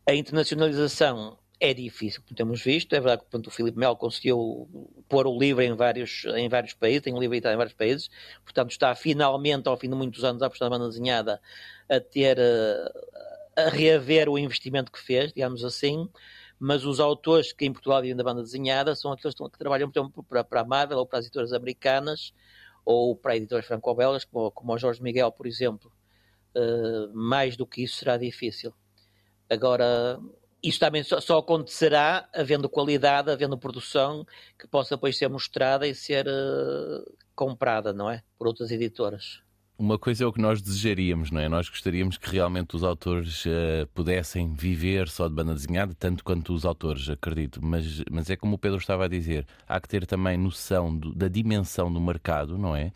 A 0.08 0.14
internacionalização 0.14 1.38
é 1.60 1.74
difícil, 1.74 2.22
como 2.24 2.36
temos 2.36 2.62
visto. 2.64 2.94
É 2.94 3.00
verdade 3.00 3.24
que 3.24 3.30
portanto, 3.30 3.48
o 3.48 3.52
Filipe 3.52 3.78
Melo 3.78 3.96
conseguiu 3.96 4.68
pôr 5.10 5.28
o 5.28 5.38
livro 5.38 5.62
em 5.62 5.76
vários, 5.76 6.26
em 6.36 6.48
vários 6.48 6.74
países, 6.74 7.02
tem 7.02 7.14
o 7.14 7.20
livro 7.20 7.36
em 7.36 7.42
vários 7.42 7.74
países, 7.74 8.10
portanto 8.44 8.72
está 8.72 8.96
finalmente, 8.96 9.68
ao 9.68 9.78
fim 9.78 9.90
de 9.90 9.96
muitos 9.96 10.24
anos, 10.24 10.42
a 10.42 10.48
apostar 10.48 10.70
na 10.70 10.78
banda 10.78 10.90
desenhada, 10.90 11.42
a 11.90 12.00
ter, 12.00 12.38
eh, 12.40 12.92
a 13.56 13.70
reaver 13.70 14.30
o 14.30 14.38
investimento 14.38 14.92
que 14.92 15.00
fez, 15.00 15.34
digamos 15.34 15.64
assim, 15.66 16.08
mas 16.60 16.86
os 16.86 17.00
autores 17.00 17.52
que 17.54 17.66
em 17.66 17.74
Portugal 17.74 18.02
vivem 18.02 18.16
da 18.16 18.24
banda 18.24 18.42
desenhada 18.42 18.96
são 18.96 19.12
aqueles 19.12 19.36
que 19.36 19.58
trabalham, 19.58 19.90
por 19.90 20.00
exemplo, 20.00 20.24
para, 20.24 20.44
para 20.44 20.62
a 20.62 20.66
Marvel 20.66 20.98
ou 20.98 21.06
para 21.06 21.20
as 21.20 21.26
editoras 21.26 21.54
americanas 21.54 22.34
ou 22.86 23.16
para 23.16 23.36
editoras 23.38 23.66
franco-belgas, 23.66 24.26
como, 24.26 24.52
como 24.52 24.74
o 24.74 24.78
Jorge 24.78 25.02
Miguel, 25.02 25.32
por 25.32 25.48
exemplo. 25.48 25.92
Uh, 26.56 27.14
mais 27.14 27.56
do 27.56 27.66
que 27.66 27.84
isso 27.84 27.98
será 27.98 28.18
difícil. 28.18 28.74
Agora, 29.50 30.20
isso 30.62 30.80
também 30.80 31.04
só, 31.04 31.20
só, 31.22 31.38
acontecerá 31.38 32.28
havendo 32.34 32.70
qualidade, 32.70 33.32
havendo 33.32 33.58
produção 33.58 34.26
que 34.58 34.68
possa 34.68 34.96
depois 34.96 35.18
ser 35.18 35.30
mostrada 35.30 35.88
e 35.88 35.96
ser 35.96 36.28
uh, 36.28 37.18
comprada, 37.36 37.94
não 37.94 38.10
é? 38.10 38.24
Por 38.38 38.48
outras 38.48 38.72
editoras. 38.72 39.42
Uma 39.80 39.98
coisa 39.98 40.26
é 40.26 40.28
o 40.28 40.34
que 40.34 40.42
nós 40.42 40.62
desejaríamos, 40.62 41.32
não 41.32 41.40
é? 41.40 41.48
Nós 41.48 41.70
gostaríamos 41.70 42.18
que 42.18 42.30
realmente 42.30 42.76
os 42.76 42.84
autores 42.84 43.46
uh, 43.46 43.88
pudessem 43.94 44.54
viver 44.54 45.08
só 45.08 45.26
de 45.26 45.34
banda 45.34 45.54
desenhada, 45.54 45.96
tanto 45.98 46.22
quanto 46.22 46.54
os 46.54 46.66
autores, 46.66 47.10
acredito. 47.10 47.62
Mas, 47.64 48.04
mas 48.12 48.30
é 48.30 48.36
como 48.36 48.56
o 48.56 48.58
Pedro 48.58 48.78
estava 48.78 49.06
a 49.06 49.08
dizer, 49.08 49.48
há 49.66 49.80
que 49.80 49.88
ter 49.88 50.06
também 50.06 50.38
noção 50.38 50.94
do, 50.94 51.16
da 51.16 51.30
dimensão 51.30 51.90
do 51.94 52.02
mercado, 52.02 52.58
não 52.58 52.76
é? 52.76 52.92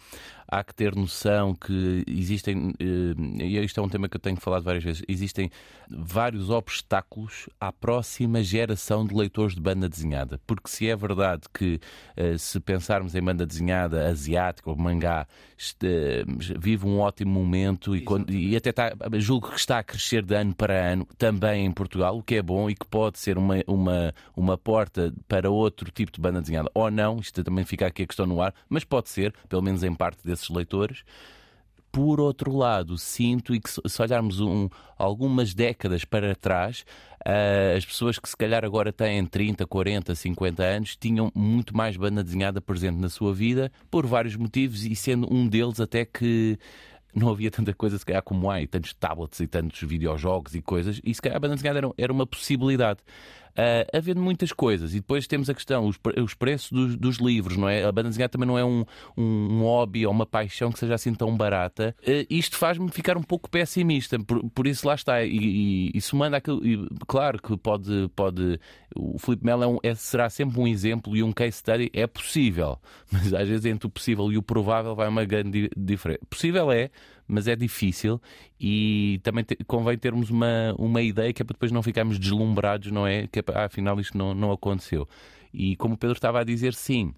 há 0.53 0.63
que 0.63 0.73
ter 0.73 0.95
noção 0.95 1.55
que 1.55 2.03
existem, 2.07 2.73
eh, 2.79 3.43
e 3.43 3.57
isto 3.63 3.79
é 3.79 3.83
um 3.83 3.89
tema 3.89 4.07
que 4.07 4.15
eu 4.15 4.21
tenho 4.21 4.37
falado 4.37 4.63
várias 4.63 4.83
vezes, 4.83 5.01
existem 5.07 5.49
vários 5.89 6.51
obstáculos 6.51 7.49
à 7.59 7.71
próxima 7.71 8.43
geração 8.43 9.03
de 9.05 9.15
leitores 9.15 9.55
de 9.55 9.61
banda 9.61 9.89
desenhada. 9.89 10.39
Porque 10.45 10.69
se 10.69 10.87
é 10.87 10.95
verdade 10.95 11.43
que 11.51 11.79
eh, 12.15 12.37
se 12.37 12.59
pensarmos 12.59 13.15
em 13.15 13.21
banda 13.21 13.47
desenhada 13.47 14.07
asiática 14.07 14.69
ou 14.69 14.77
mangá, 14.77 15.27
eh, 15.83 16.23
vive 16.73 16.87
um 16.87 16.99
ótimo 16.99 17.31
momento 17.31 17.95
e, 17.95 18.01
quando, 18.01 18.31
e 18.31 18.55
até 18.55 18.71
está, 18.71 18.93
julgo 19.19 19.49
que 19.49 19.59
está 19.59 19.79
a 19.79 19.83
crescer 19.83 20.23
de 20.23 20.35
ano 20.35 20.53
para 20.55 20.91
ano 20.91 21.07
também 21.17 21.65
em 21.65 21.71
Portugal, 21.71 22.17
o 22.17 22.23
que 22.23 22.35
é 22.35 22.41
bom 22.41 22.69
e 22.69 22.75
que 22.75 22.85
pode 22.85 23.19
ser 23.19 23.37
uma, 23.37 23.55
uma, 23.67 24.13
uma 24.35 24.57
porta 24.57 25.13
para 25.27 25.49
outro 25.49 25.91
tipo 25.91 26.11
de 26.11 26.19
banda 26.19 26.41
desenhada. 26.41 26.69
Ou 26.73 26.89
não, 26.89 27.19
isto 27.19 27.43
também 27.43 27.63
fica 27.63 27.87
aqui 27.87 28.03
a 28.03 28.07
questão 28.07 28.25
no 28.25 28.41
ar, 28.41 28.53
mas 28.67 28.83
pode 28.83 29.09
ser, 29.09 29.33
pelo 29.47 29.61
menos 29.61 29.83
em 29.83 29.93
parte 29.93 30.25
desses 30.25 30.49
leitores. 30.49 31.03
Por 31.93 32.19
outro 32.19 32.57
lado, 32.57 32.97
sinto 32.97 33.53
e 33.53 33.59
que 33.59 33.69
se 33.69 34.01
olharmos 34.01 34.39
um, 34.39 34.67
algumas 34.97 35.53
décadas 35.53 36.03
para 36.03 36.35
trás, 36.35 36.83
uh, 37.23 37.77
as 37.77 37.85
pessoas 37.85 38.17
que 38.17 38.27
se 38.27 38.35
calhar 38.35 38.65
agora 38.65 38.91
têm 38.91 39.23
30, 39.23 39.67
40, 39.67 40.15
50 40.15 40.63
anos 40.63 40.95
tinham 40.95 41.31
muito 41.35 41.77
mais 41.77 41.95
banda 41.95 42.23
desenhada 42.23 42.59
presente 42.59 42.97
na 42.97 43.09
sua 43.09 43.31
vida 43.31 43.71
por 43.91 44.07
vários 44.07 44.35
motivos 44.35 44.83
e 44.83 44.95
sendo 44.95 45.31
um 45.31 45.47
deles 45.47 45.79
até 45.79 46.03
que 46.03 46.57
não 47.13 47.29
havia 47.29 47.51
tanta 47.51 47.71
coisa 47.75 47.95
se 47.95 48.03
calhar 48.03 48.23
como 48.23 48.49
há, 48.49 48.59
e 48.59 48.65
tantos 48.65 48.91
tablets 48.95 49.39
e 49.39 49.45
tantos 49.45 49.79
videojogos 49.87 50.55
e 50.55 50.63
coisas, 50.63 50.99
e 51.03 51.13
se 51.13 51.21
calhar 51.21 51.37
a 51.37 51.39
banda 51.39 51.53
desenhada 51.53 51.77
era, 51.77 51.91
era 51.95 52.11
uma 52.11 52.25
possibilidade 52.25 53.01
uh, 53.57 53.97
havendo 53.97 54.21
muitas 54.21 54.51
coisas. 54.51 54.93
E 54.93 54.97
depois 54.97 55.27
temos 55.27 55.49
a 55.49 55.53
questão, 55.53 55.85
os, 55.87 55.97
os 56.21 56.33
preços 56.33 56.71
dos, 56.71 56.95
dos, 56.95 57.17
livros, 57.17 57.57
não 57.57 57.69
é? 57.69 57.83
A 57.83 57.91
banda 57.91 58.09
desenhada 58.09 58.31
também 58.31 58.47
não 58.47 58.57
é 58.57 58.65
um, 58.65 58.85
um, 59.17 59.61
hobby 59.61 60.05
ou 60.05 60.11
uma 60.11 60.25
paixão 60.25 60.71
que 60.71 60.79
seja 60.79 60.95
assim 60.95 61.13
tão 61.13 61.35
barata. 61.35 61.95
Uh, 62.01 62.25
isto 62.29 62.57
faz-me 62.57 62.89
ficar 62.91 63.17
um 63.17 63.23
pouco 63.23 63.49
pessimista, 63.49 64.19
por, 64.19 64.43
por 64.49 64.67
isso 64.67 64.87
lá 64.87 64.95
está. 64.95 65.23
E, 65.23 65.37
e, 65.37 65.91
isso 65.93 66.15
manda 66.15 66.37
aquilo. 66.37 66.65
E, 66.65 66.87
claro 67.07 67.41
que 67.41 67.55
pode. 67.57 68.09
pode 68.15 68.59
o 68.95 69.17
Filipe 69.17 69.43
Melo 69.43 69.63
é 69.63 69.67
um, 69.67 69.77
é, 69.81 69.95
será 69.95 70.29
sempre 70.29 70.59
um 70.59 70.67
exemplo 70.67 71.15
e 71.15 71.23
um 71.23 71.31
case 71.31 71.57
study. 71.57 71.89
É 71.93 72.05
possível, 72.05 72.79
mas 73.11 73.33
às 73.33 73.47
vezes 73.47 73.65
entre 73.65 73.87
o 73.87 73.89
possível 73.89 74.31
e 74.31 74.37
o 74.37 74.43
provável 74.43 74.95
vai 74.95 75.07
uma 75.07 75.25
grande 75.25 75.69
diferença. 75.75 76.21
Possível 76.29 76.71
é, 76.71 76.89
mas 77.27 77.47
é 77.47 77.55
difícil 77.55 78.21
e 78.59 79.19
também 79.23 79.43
te, 79.43 79.55
convém 79.65 79.97
termos 79.97 80.29
uma, 80.29 80.73
uma 80.77 81.01
ideia 81.01 81.33
que 81.33 81.41
é 81.41 81.45
para 81.45 81.53
depois 81.53 81.71
não 81.71 81.83
ficarmos 81.83 82.19
deslumbrados, 82.19 82.91
não 82.91 83.07
é? 83.07 83.27
Que 83.27 83.39
é 83.39 83.41
para, 83.41 83.61
ah, 83.61 83.65
afinal 83.65 83.99
isto 83.99 84.17
não, 84.17 84.33
não 84.33 84.51
aconteceu. 84.51 85.07
E 85.53 85.75
como 85.75 85.95
o 85.95 85.97
Pedro 85.97 86.15
estava 86.15 86.39
a 86.41 86.43
dizer, 86.43 86.73
sim, 86.73 87.13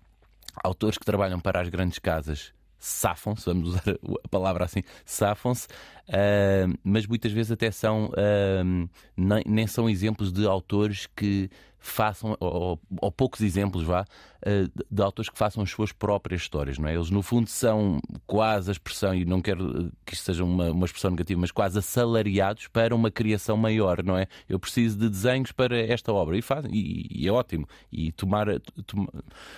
autores 0.64 0.98
que 0.98 1.06
trabalham 1.06 1.40
para 1.40 1.62
as 1.62 1.70
grandes 1.70 2.00
casas 2.00 2.54
safam-se, 2.78 3.46
vamos 3.46 3.70
usar 3.70 3.84
a 4.24 4.28
palavra 4.28 4.66
assim, 4.66 4.84
safam-se, 5.04 5.68
uh, 5.68 6.78
mas 6.84 7.08
muitas 7.08 7.32
vezes 7.32 7.52
até 7.52 7.72
são, 7.72 8.08
uh, 8.10 8.90
nem, 9.18 9.44
nem, 9.46 9.66
são 9.66 9.90
exemplos 9.90 10.32
de 10.32 10.46
autores 10.46 11.08
que 11.16 11.50
façam, 11.88 12.36
ou, 12.40 12.80
ou 13.02 13.12
poucos 13.12 13.42
exemplos, 13.42 13.84
vá, 13.84 14.06
eh, 14.48 14.68
de 14.92 15.02
autores 15.02 15.30
que 15.30 15.38
façam 15.38 15.64
as 15.64 15.70
suas 15.70 15.92
próprias 15.92 16.42
histórias, 16.42 16.78
não 16.78 16.88
é? 16.88 16.96
Eles, 16.96 17.10
no 17.10 17.22
fundo, 17.22 17.50
são 17.50 18.00
quase 18.28 18.70
a 18.70 18.74
expressão, 18.74 19.14
e 19.14 19.26
não 19.26 19.42
quero 19.42 19.92
que 20.06 20.14
isto 20.14 20.24
seja 20.24 20.44
uma, 20.44 20.72
uma 20.72 20.86
expressão 20.86 21.12
negativa, 21.12 21.42
mas 21.42 21.52
quase 21.52 21.80
assalariados 21.80 22.68
para 22.68 22.96
uma 22.96 23.10
criação 23.10 23.58
maior, 23.58 24.04
não 24.04 24.18
é? 24.18 24.28
Eu 24.48 24.60
preciso 24.60 24.98
de 24.98 25.10
desenhos 25.10 25.52
para 25.52 25.78
esta 25.78 26.14
obra, 26.14 26.38
e 26.38 26.42
fazem, 26.42 26.72
e, 26.74 27.08
e 27.24 27.28
é 27.28 27.32
ótimo. 27.32 27.68
E 27.92 28.12
tomar, 28.12 28.48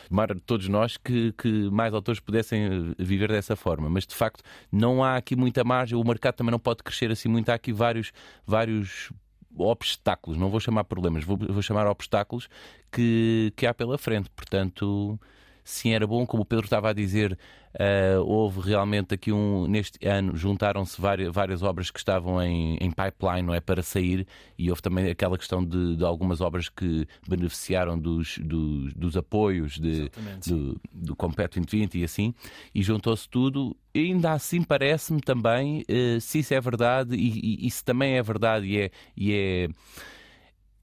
tomar, 0.08 0.40
todos 0.46 0.68
nós 0.68 0.98
que, 0.98 1.34
que 1.34 1.70
mais 1.70 1.94
autores 1.94 2.20
pudessem 2.20 2.96
viver 2.98 3.30
dessa 3.30 3.56
forma, 3.56 3.90
mas 3.90 4.06
de 4.06 4.16
facto 4.16 4.44
não 4.72 5.04
há 5.04 5.18
aqui 5.18 5.36
muita 5.36 5.64
margem, 5.64 5.98
o 5.98 6.04
mercado 6.04 6.36
também 6.36 6.52
não 6.52 6.60
pode 6.60 6.84
crescer 6.84 7.12
assim 7.12 7.28
muito, 7.28 7.50
há 7.50 7.56
aqui 7.56 7.74
vários, 7.74 8.12
vários 8.46 9.12
obstáculos, 9.60 10.38
não 10.38 10.50
vou 10.50 10.60
chamar 10.60 10.84
problemas, 10.84 11.24
vou, 11.24 11.38
vou 11.38 11.62
chamar 11.62 11.88
obstáculos 11.88 12.50
que, 12.92 13.54
que 13.56 13.66
há 13.66 13.74
pela 13.74 13.98
frente. 13.98 14.30
Portanto, 14.30 15.20
sim, 15.68 15.94
era 15.94 16.08
bom, 16.08 16.26
como 16.26 16.44
o 16.44 16.46
Pedro 16.46 16.66
estava 16.66 16.90
a 16.90 16.94
dizer, 16.94 17.38
Uh, 17.78 18.24
houve 18.26 18.60
realmente 18.62 19.14
aqui 19.14 19.32
um. 19.32 19.68
Neste 19.68 20.00
ano 20.08 20.36
juntaram-se 20.36 21.00
várias, 21.00 21.32
várias 21.32 21.62
obras 21.62 21.92
que 21.92 22.00
estavam 22.00 22.42
em, 22.42 22.76
em, 22.82 22.90
pipeline, 22.90 23.44
não 23.44 23.54
é? 23.54 23.60
Para 23.60 23.84
sair, 23.84 24.26
e 24.58 24.72
houve 24.72 24.82
também 24.82 25.08
aquela 25.12 25.38
questão 25.38 25.64
de, 25.64 25.96
de 25.96 26.04
algumas 26.04 26.42
obras 26.42 26.70
que 26.70 27.08
beneficiaram 27.30 28.00
dos, 28.00 28.40
dos, 28.40 28.94
dos 28.96 29.16
apoios 29.16 29.78
de, 29.78 30.10
do, 30.48 30.82
do 30.92 31.16
Compete 31.16 31.60
2020 31.60 32.00
e 32.00 32.04
assim, 32.04 32.34
e 32.74 32.82
juntou-se 32.82 33.30
tudo. 33.30 33.78
Ainda 33.96 34.32
assim 34.32 34.64
parece-me 34.64 35.22
também, 35.22 35.82
uh, 35.82 36.20
se 36.20 36.40
isso 36.40 36.56
é 36.56 36.60
verdade, 36.60 37.16
e, 37.16 37.62
e, 37.64 37.68
isso 37.68 37.86
também 37.86 38.18
é 38.18 38.24
verdade, 38.24 38.66
e 38.66 38.80
é. 38.80 38.92
E 39.16 39.34
é 39.34 39.70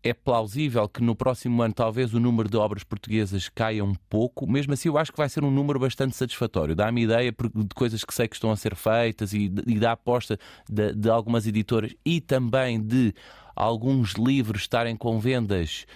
é 0.04 0.12
plausível 0.12 0.86
que 0.86 1.02
no 1.02 1.16
próximo 1.16 1.62
ano 1.62 1.72
talvez 1.72 2.12
o 2.12 2.20
número 2.20 2.46
de 2.48 2.58
obras 2.58 2.84
portuguesas 2.84 3.48
caia 3.48 3.82
um 3.82 3.94
pouco. 3.94 4.46
Mesmo 4.46 4.74
assim, 4.74 4.90
eu 4.90 4.98
acho 4.98 5.10
que 5.10 5.16
vai 5.16 5.30
ser 5.30 5.42
um 5.42 5.50
número 5.50 5.80
bastante 5.80 6.14
satisfatório. 6.14 6.76
Dá-me 6.76 7.04
ideia 7.04 7.32
de 7.32 7.74
coisas 7.74 8.04
que 8.04 8.12
sei 8.12 8.28
que 8.28 8.36
estão 8.36 8.50
a 8.50 8.56
ser 8.56 8.76
feitas 8.76 9.32
e, 9.32 9.50
e 9.66 9.78
da 9.78 9.92
aposta 9.92 10.38
de, 10.68 10.92
de 10.94 11.08
algumas 11.08 11.46
editoras 11.46 11.94
e 12.04 12.20
também 12.20 12.78
de 12.78 13.14
alguns 13.56 14.12
livros 14.12 14.62
estarem 14.62 14.94
com 14.94 15.18
vendas 15.18 15.86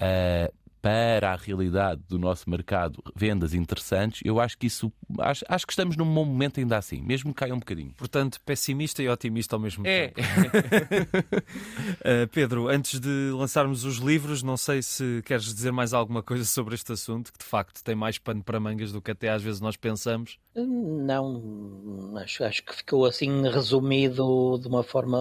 uh, 0.00 0.54
para 0.86 1.32
a 1.32 1.36
realidade 1.36 2.00
do 2.08 2.16
nosso 2.16 2.48
mercado 2.48 3.02
vendas 3.12 3.52
interessantes, 3.52 4.20
eu 4.24 4.38
acho 4.38 4.56
que 4.56 4.68
isso 4.68 4.92
acho, 5.18 5.44
acho 5.48 5.66
que 5.66 5.72
estamos 5.72 5.96
num 5.96 6.04
bom 6.04 6.24
momento 6.24 6.60
ainda 6.60 6.78
assim, 6.78 7.02
mesmo 7.02 7.34
que 7.34 7.40
caia 7.40 7.52
um 7.52 7.58
bocadinho. 7.58 7.92
Portanto, 7.96 8.40
pessimista 8.46 9.02
e 9.02 9.08
otimista 9.08 9.56
ao 9.56 9.60
mesmo 9.60 9.84
é. 9.84 10.10
tempo. 10.10 10.20
uh, 10.20 12.26
Pedro, 12.30 12.68
antes 12.68 13.00
de 13.00 13.32
lançarmos 13.32 13.84
os 13.84 13.96
livros, 13.96 14.44
não 14.44 14.56
sei 14.56 14.80
se 14.80 15.22
queres 15.26 15.52
dizer 15.52 15.72
mais 15.72 15.92
alguma 15.92 16.22
coisa 16.22 16.44
sobre 16.44 16.76
este 16.76 16.92
assunto, 16.92 17.32
que 17.32 17.38
de 17.40 17.44
facto 17.44 17.82
tem 17.82 17.96
mais 17.96 18.16
pano 18.16 18.44
para 18.44 18.60
mangas 18.60 18.92
do 18.92 19.02
que 19.02 19.10
até 19.10 19.30
às 19.30 19.42
vezes 19.42 19.60
nós 19.60 19.76
pensamos. 19.76 20.38
Não, 20.54 22.14
acho, 22.22 22.44
acho 22.44 22.62
que 22.62 22.76
ficou 22.76 23.06
assim 23.06 23.42
resumido 23.48 24.56
de 24.62 24.68
uma 24.68 24.84
forma 24.84 25.18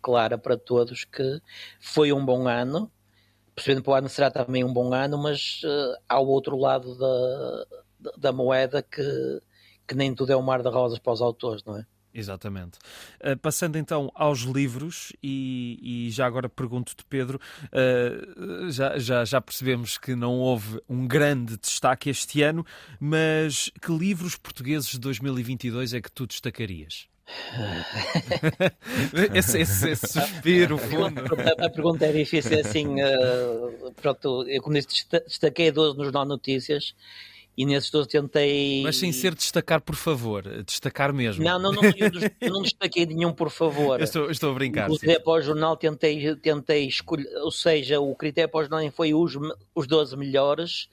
clara 0.00 0.38
para 0.38 0.56
todos 0.56 1.04
que 1.04 1.38
foi 1.78 2.14
um 2.14 2.24
bom 2.24 2.48
ano 2.48 2.90
percebendo 3.54 3.82
para 3.82 3.92
o 3.92 3.94
ano 3.94 4.08
será 4.08 4.30
também 4.30 4.64
um 4.64 4.72
bom 4.72 4.92
ano, 4.92 5.18
mas 5.18 5.62
uh, 5.64 5.96
há 6.08 6.18
o 6.18 6.26
outro 6.28 6.56
lado 6.56 6.96
da, 6.96 8.12
da 8.16 8.32
moeda 8.32 8.82
que, 8.82 9.02
que 9.86 9.94
nem 9.94 10.14
tudo 10.14 10.32
é 10.32 10.36
um 10.36 10.42
mar 10.42 10.62
de 10.62 10.68
rosas 10.68 10.98
para 10.98 11.12
os 11.12 11.20
autores, 11.20 11.64
não 11.64 11.76
é? 11.76 11.86
Exatamente. 12.14 12.78
Uh, 13.20 13.36
passando 13.38 13.76
então 13.76 14.10
aos 14.14 14.40
livros, 14.40 15.12
e, 15.22 15.78
e 16.06 16.10
já 16.10 16.26
agora 16.26 16.48
pergunto-te, 16.48 17.04
Pedro, 17.06 17.40
uh, 17.68 18.70
já, 18.70 18.98
já, 18.98 19.24
já 19.24 19.40
percebemos 19.40 19.96
que 19.96 20.14
não 20.14 20.38
houve 20.38 20.80
um 20.88 21.06
grande 21.06 21.56
destaque 21.56 22.10
este 22.10 22.42
ano, 22.42 22.66
mas 23.00 23.70
que 23.80 23.92
livros 23.92 24.36
portugueses 24.36 24.90
de 24.90 24.98
2022 24.98 25.94
é 25.94 26.00
que 26.00 26.12
tu 26.12 26.26
destacarias? 26.26 27.11
esse, 29.34 29.60
esse, 29.60 29.90
esse 29.90 30.06
suspiro 30.06 30.76
fundo. 30.76 31.20
A, 31.20 31.66
a, 31.66 31.70
pergunta 31.70 32.06
é 32.06 32.12
difícil, 32.12 32.60
assim, 32.60 33.02
uh, 33.02 33.92
pronto, 34.00 34.44
eu 34.48 34.62
como 34.62 34.74
disse, 34.74 35.06
destaquei 35.26 35.70
12 35.70 35.96
nos 35.96 36.12
Não 36.12 36.24
Notícias 36.24 36.94
e 37.56 37.66
nesses 37.66 37.90
12 37.90 38.08
tentei. 38.08 38.82
Mas 38.82 38.96
sem 38.96 39.12
ser 39.12 39.34
destacar, 39.34 39.80
por 39.80 39.94
favor, 39.94 40.42
destacar 40.64 41.12
mesmo. 41.12 41.44
Não, 41.44 41.58
não, 41.58 41.72
não, 41.72 41.82
eu 41.84 41.90
não 42.50 42.62
destaquei 42.62 43.06
nenhum, 43.06 43.32
por 43.32 43.50
favor. 43.50 44.00
Eu 44.00 44.04
estou, 44.04 44.30
estou 44.30 44.50
a 44.50 44.54
brincar. 44.54 44.90
O 44.90 44.96
critério 44.96 45.22
para 45.22 45.32
o 45.32 45.42
jornal 45.42 45.76
tentei, 45.76 46.34
tentei 46.36 46.86
escolher, 46.86 47.28
ou 47.38 47.50
seja, 47.50 48.00
o 48.00 48.14
critério 48.14 48.50
para 48.50 48.60
o 48.60 48.64
jornal 48.64 48.92
foi 48.92 49.14
os, 49.14 49.36
os 49.74 49.86
12 49.86 50.16
melhores, 50.16 50.88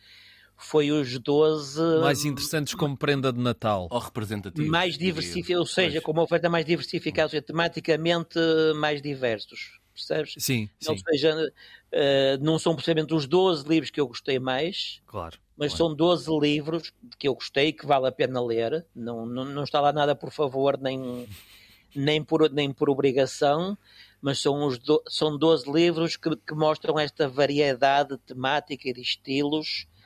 foi 0.60 0.92
os 0.92 1.18
12 1.18 1.82
mais 2.02 2.26
interessantes 2.26 2.76
como 2.76 2.98
prenda 2.98 3.32
de 3.32 3.40
Natal. 3.40 3.88
Ou 3.90 4.00
representativos. 4.00 4.70
Mais 4.70 4.98
diversificados, 4.98 5.60
ou 5.62 5.66
seja, 5.66 5.94
pois. 5.94 6.04
com 6.04 6.12
uma 6.12 6.24
oferta 6.24 6.50
mais 6.50 6.66
diversificada, 6.66 7.28
ou 7.28 7.30
seja, 7.30 7.42
tematicamente 7.42 8.38
mais 8.76 9.02
diversos. 9.02 9.80
Percebes? 9.94 10.36
Sim, 10.38 10.70
Ou 10.88 10.98
sim. 10.98 11.04
seja, 11.10 11.36
uh, 11.36 12.44
não 12.44 12.58
são 12.58 12.74
precisamente 12.74 13.14
os 13.14 13.28
12 13.28 13.68
livros 13.68 13.90
que 13.90 14.00
eu 14.00 14.08
gostei 14.08 14.40
mais, 14.40 15.02
claro, 15.06 15.38
mas 15.58 15.74
claro. 15.74 15.90
são 15.90 15.96
12 15.96 16.40
livros 16.40 16.94
que 17.18 17.28
eu 17.28 17.34
gostei 17.34 17.74
que 17.74 17.86
vale 17.86 18.08
a 18.08 18.12
pena 18.12 18.42
ler. 18.42 18.86
Não, 18.96 19.26
não, 19.26 19.44
não 19.44 19.64
está 19.64 19.82
lá 19.82 19.92
nada 19.92 20.16
por 20.16 20.32
favor, 20.32 20.78
nem, 20.80 21.28
nem, 21.94 22.24
por, 22.24 22.50
nem 22.50 22.72
por 22.72 22.90
obrigação, 22.90 23.78
mas 24.22 24.40
são, 24.40 24.66
os 24.66 24.78
do, 24.78 25.04
são 25.08 25.38
12 25.38 25.70
livros 25.70 26.16
que, 26.16 26.34
que 26.36 26.54
mostram 26.54 26.98
esta 26.98 27.28
variedade 27.28 28.18
temática 28.20 28.88
e 28.88 28.94
de 28.94 29.02
estilos 29.02 29.86
uh, 29.86 29.99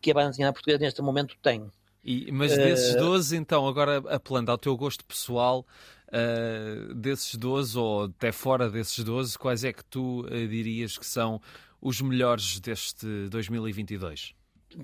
que 0.00 0.10
a 0.10 0.14
banda 0.14 0.30
desenhada 0.30 0.52
portuguesa 0.52 0.78
neste 0.78 1.02
momento 1.02 1.36
tem. 1.42 1.70
E, 2.04 2.30
mas 2.30 2.56
desses 2.56 2.94
12, 2.94 3.36
então, 3.36 3.66
agora 3.66 3.98
apelando 4.08 4.50
ao 4.50 4.56
teu 4.56 4.76
gosto 4.76 5.04
pessoal, 5.04 5.66
uh, 6.08 6.94
desses 6.94 7.34
12 7.34 7.76
ou 7.76 8.04
até 8.04 8.30
fora 8.30 8.70
desses 8.70 9.02
12, 9.02 9.36
quais 9.36 9.64
é 9.64 9.72
que 9.72 9.84
tu 9.84 10.20
uh, 10.20 10.48
dirias 10.48 10.96
que 10.96 11.04
são 11.04 11.40
os 11.80 12.00
melhores 12.00 12.60
deste 12.60 13.28
2022? 13.28 14.34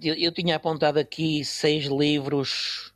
Eu, 0.02 0.14
eu 0.14 0.32
tinha 0.32 0.56
apontado 0.56 0.98
aqui 0.98 1.44
seis 1.44 1.84
livros 1.84 2.92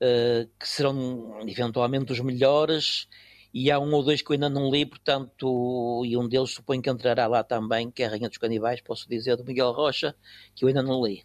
uh, 0.00 0.48
que 0.58 0.66
serão 0.66 1.40
eventualmente 1.46 2.12
os 2.12 2.20
melhores 2.20 3.08
e 3.52 3.70
há 3.70 3.78
um 3.78 3.92
ou 3.92 4.02
dois 4.02 4.22
que 4.22 4.30
eu 4.30 4.34
ainda 4.34 4.48
não 4.48 4.70
li, 4.70 4.86
portanto, 4.86 6.02
e 6.06 6.16
um 6.16 6.28
deles 6.28 6.50
suponho 6.50 6.80
que 6.80 6.90
entrará 6.90 7.26
lá 7.26 7.42
também, 7.42 7.90
que 7.90 8.02
é 8.02 8.06
a 8.06 8.10
Rainha 8.10 8.28
dos 8.28 8.38
Canibais, 8.38 8.80
posso 8.80 9.08
dizer, 9.08 9.36
do 9.36 9.44
Miguel 9.44 9.72
Rocha, 9.72 10.14
que 10.54 10.64
eu 10.64 10.68
ainda 10.68 10.82
não 10.82 11.04
li. 11.04 11.24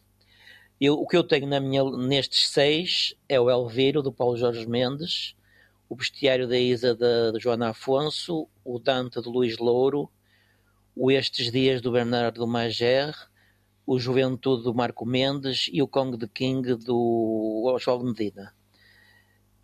Eu, 0.81 0.95
o 0.95 1.07
que 1.07 1.15
eu 1.15 1.23
tenho 1.23 1.47
na 1.47 1.59
minha, 1.59 1.83
nestes 1.83 2.49
seis 2.49 3.15
é 3.29 3.39
o 3.39 3.49
Elviro, 3.49 4.01
do 4.01 4.11
Paulo 4.11 4.35
Jorge 4.35 4.67
Mendes, 4.67 5.35
o 5.87 5.95
Bestiário 5.95 6.47
da 6.47 6.57
Isa, 6.57 6.95
de, 6.95 7.31
de 7.31 7.39
Joana 7.39 7.69
Afonso, 7.69 8.47
o 8.63 8.79
Dante, 8.79 9.21
de 9.21 9.29
Luís 9.29 9.57
Louro, 9.57 10.09
o 10.95 11.11
Estes 11.11 11.51
Dias, 11.51 11.79
do 11.79 11.91
Bernardo 11.91 12.45
Mager, 12.47 13.15
o 13.85 13.99
Juventude, 13.99 14.63
do 14.63 14.73
Marco 14.73 15.05
Mendes 15.05 15.69
e 15.71 15.81
o 15.81 15.87
Kong 15.87 16.17
the 16.17 16.27
King, 16.27 16.75
do 16.75 17.71
Oswaldo 17.73 18.03
Medina. 18.03 18.53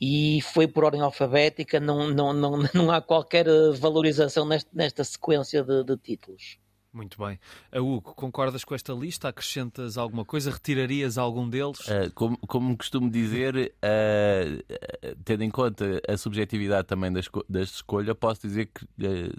E 0.02 0.42
foi 0.42 0.68
por 0.68 0.84
ordem 0.84 1.02
alfabética, 1.02 1.80
não, 1.80 2.10
não, 2.10 2.34
não, 2.34 2.58
não 2.74 2.92
há 2.92 3.02
qualquer 3.02 3.46
valorização 3.80 4.46
nesta, 4.46 4.70
nesta 4.74 5.04
sequência 5.04 5.64
de, 5.64 5.84
de 5.84 5.98
títulos. 5.98 6.61
Muito 6.94 7.18
bem. 7.18 7.40
Uh, 7.74 7.80
Hugo, 7.80 8.14
concordas 8.16 8.66
com 8.66 8.76
esta 8.76 8.92
lista? 8.92 9.30
Acrescentas 9.30 9.98
alguma 9.98 10.26
coisa? 10.26 10.52
Retirarias 10.52 11.18
algum 11.18 11.48
deles? 11.48 11.80
Uh, 11.88 12.12
como, 12.14 12.38
como 12.40 12.76
costumo 12.76 13.10
dizer, 13.10 13.74
uh, 13.78 15.16
tendo 15.24 15.44
em 15.44 15.50
conta 15.50 16.02
a 16.06 16.18
subjetividade 16.18 16.88
também 16.88 17.12
da, 17.12 17.22
esco 17.22 17.46
da 17.48 17.62
escolha, 17.62 18.14
posso 18.14 18.42
dizer 18.42 18.66
que 18.66 18.86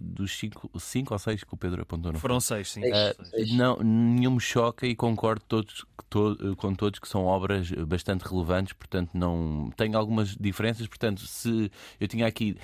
dos 0.01 0.33
cinco, 0.39 0.71
cinco 0.81 1.13
ou 1.13 1.19
seis 1.19 1.45
que 1.45 1.53
o 1.53 1.57
Pedro 1.57 1.83
apontou. 1.83 2.13
Não 2.13 2.19
Foram 2.19 2.41
seis, 2.41 2.71
sim. 2.71 2.81
Seis. 3.23 3.53
Não, 3.53 3.77
nenhum 3.77 4.33
me 4.33 4.41
choca 4.41 4.87
e 4.87 4.97
concordo 4.97 5.45
todos, 5.47 5.85
to 6.09 6.57
com 6.57 6.75
todos 6.75 6.99
que 6.99 7.09
são 7.09 7.25
obras 7.27 7.71
bastante 7.87 8.23
relevantes, 8.23 8.73
portanto 8.73 9.11
não 9.13 9.71
tenho 9.77 9.99
algumas 9.99 10.35
diferenças. 10.37 10.87
Portanto, 10.87 11.21
se 11.21 11.71
eu 12.01 12.09
tinha 12.09 12.27
aqui 12.27 12.57